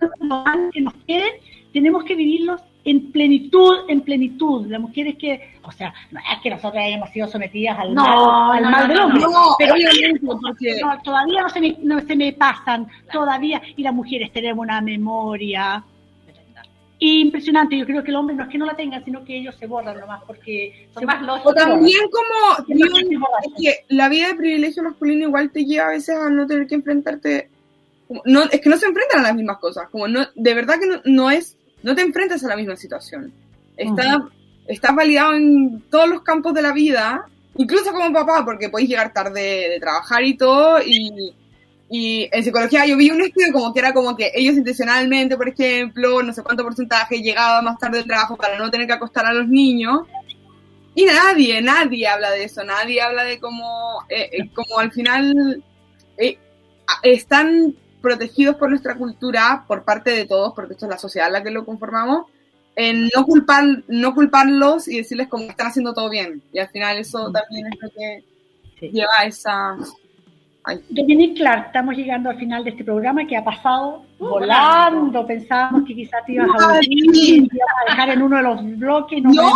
[0.72, 1.32] que nos quieren,
[1.72, 4.66] tenemos que vivirlos en plenitud, en plenitud.
[4.68, 8.58] Las mujeres que, o sea, no es que nosotros hayamos sido sometidas al No, mal,
[8.58, 9.74] al no, mal no, del no, hombre, No, pero
[10.42, 13.60] porque no, todavía no se, me, no se me pasan, todavía.
[13.76, 15.82] Y las mujeres tenemos una memoria
[16.98, 17.78] impresionante.
[17.78, 19.66] Yo creo que el hombre no es que no la tengan, sino que ellos se
[19.66, 21.54] borran nomás porque Son más O lógicos.
[21.54, 22.78] también como
[23.42, 26.66] es que la vida de privilegio masculino igual te lleva a veces a no tener
[26.66, 27.50] que enfrentarte
[28.24, 30.86] no es que no se enfrentan a las mismas cosas como no de verdad que
[30.86, 33.32] no, no es no te enfrentas a la misma situación
[33.76, 34.28] está
[34.68, 37.26] estás validado en todos los campos de la vida
[37.56, 41.34] incluso como papá porque podéis llegar tarde de trabajar y todo y
[41.88, 45.48] y en psicología yo vi un estudio como que era como que ellos intencionalmente, por
[45.48, 49.24] ejemplo, no sé cuánto porcentaje llegaba más tarde del trabajo para no tener que acostar
[49.26, 50.00] a los niños.
[50.94, 55.62] Y nadie, nadie habla de eso, nadie habla de cómo, eh, eh, cómo al final
[56.16, 56.38] eh,
[57.02, 61.42] están protegidos por nuestra cultura, por parte de todos, porque esto es la sociedad la
[61.42, 62.26] que lo conformamos,
[62.76, 66.42] en no, culpar, no culparlos y decirles como están haciendo todo bien.
[66.52, 68.24] Y al final eso también es lo que
[68.78, 68.90] Sí.
[68.90, 69.76] lleva a esa...
[70.68, 74.96] Ay, Dominique Clark, estamos llegando al final de este programa que ha pasado Uh, volando.
[74.98, 75.24] volando.
[75.26, 77.48] Pensábamos que quizás te ibas a que te ibas
[77.86, 79.22] a dejar en uno de los bloques.
[79.22, 79.50] No, No,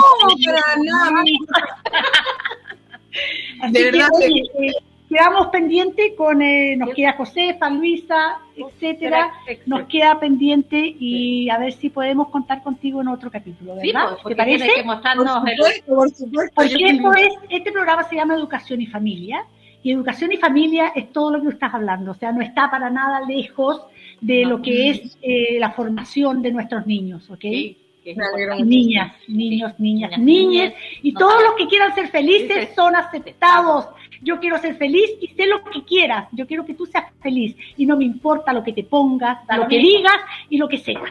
[0.45, 1.23] para nada.
[3.63, 4.73] Así de verdad que- oye, eh,
[5.09, 9.33] quedamos pendientes con, eh, nos queda Josefa, Luisa, etcétera.
[9.67, 14.05] Nos queda pendiente y a ver si podemos contar contigo en otro capítulo, Sí, ¿verdad?
[14.11, 14.75] pues, ¿Te porque parece?
[14.77, 16.53] que mostrarnos Por supuesto, por supuesto.
[16.55, 19.45] Porque esto es, este programa se llama Educación y Familia,
[19.83, 22.70] y Educación y Familia es todo lo que tú estás hablando, o sea, no está
[22.70, 23.83] para nada lejos
[24.20, 24.51] de No.
[24.51, 27.41] lo que es eh, la formación de nuestros niños, ¿ok?
[27.41, 28.16] Sí, que es
[28.64, 33.87] niñas, niños, niñas, Niñas, niñas, y no todos los que quieran ser felices son aceptados.
[34.22, 36.28] Yo quiero ser feliz y sé lo que quieras.
[36.33, 39.62] Yo quiero que tú seas feliz y no me importa lo que te pongas, lo
[39.62, 40.16] lo que digas
[40.51, 41.11] y lo que seas.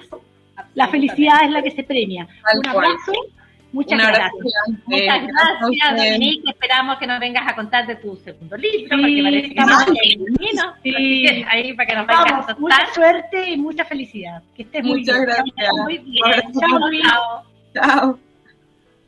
[0.75, 2.27] La felicidad es la que se premia.
[2.55, 2.87] Un cual.
[3.71, 4.31] Muchas Un gracias.
[4.85, 5.95] Muchas gracias.
[5.97, 6.49] Dominique.
[6.49, 9.87] Esperamos que nos vengas a contar de tu segundo libro, Sí, porque parece que estamos-
[9.87, 10.63] no.
[10.83, 11.43] Sí.
[11.49, 12.59] Ahí para que nos vengas a Vamos, contar.
[12.59, 14.43] mucha suerte y mucha felicidad.
[14.55, 15.25] Que estés muy Muchas bien.
[15.25, 15.69] gracias.
[15.85, 17.03] Muy bien.
[17.73, 18.19] Chao.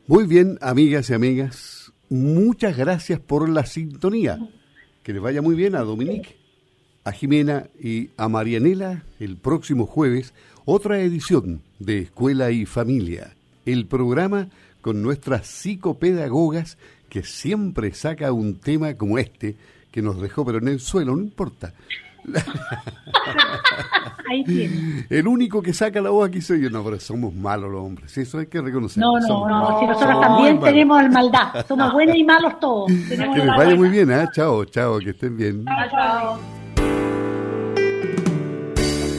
[0.06, 4.38] Muy bien, amigas y amigas, muchas gracias por la sintonía.
[5.02, 6.36] Que les vaya muy bien a Dominique,
[7.04, 10.34] a Jimena y a Marianela el próximo jueves,
[10.64, 13.34] otra edición de Escuela y Familia,
[13.66, 14.48] el programa
[14.80, 19.56] con nuestras psicopedagogas que siempre saca un tema como este
[19.90, 21.72] que nos dejó pero en el suelo, no importa.
[24.30, 25.04] Ahí.
[25.10, 28.16] El único que saca la voz aquí soy yo, no, pero somos malos los hombres,
[28.16, 29.00] eso hay que reconocer.
[29.00, 29.60] No, no, somos no.
[29.60, 29.80] malos.
[29.80, 30.68] Si nosotros Somos también malos.
[30.70, 31.66] tenemos maldad.
[31.66, 32.92] Somos buenos y malos todos.
[33.08, 34.26] Tenemos Que les vaya muy bien, ¿eh?
[34.32, 35.64] Chao, chao, que estén bien.
[35.64, 36.38] Chao, chao.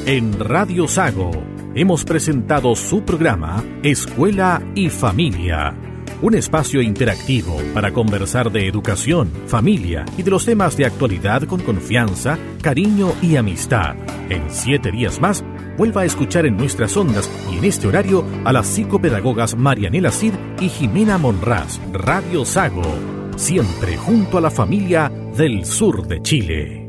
[0.06, 1.32] En Radio Sago
[1.76, 5.76] hemos presentado su programa Escuela y Familia,
[6.22, 11.62] un espacio interactivo para conversar de educación, familia y de los temas de actualidad con
[11.62, 13.96] confianza, cariño y amistad.
[14.30, 15.44] En siete días más,
[15.78, 20.34] vuelva a escuchar en nuestras ondas y en este horario a las psicopedagogas Marianela Cid
[20.60, 22.84] y Jimena Monraz, Radio Sago,
[23.36, 26.83] siempre junto a la familia del sur de Chile.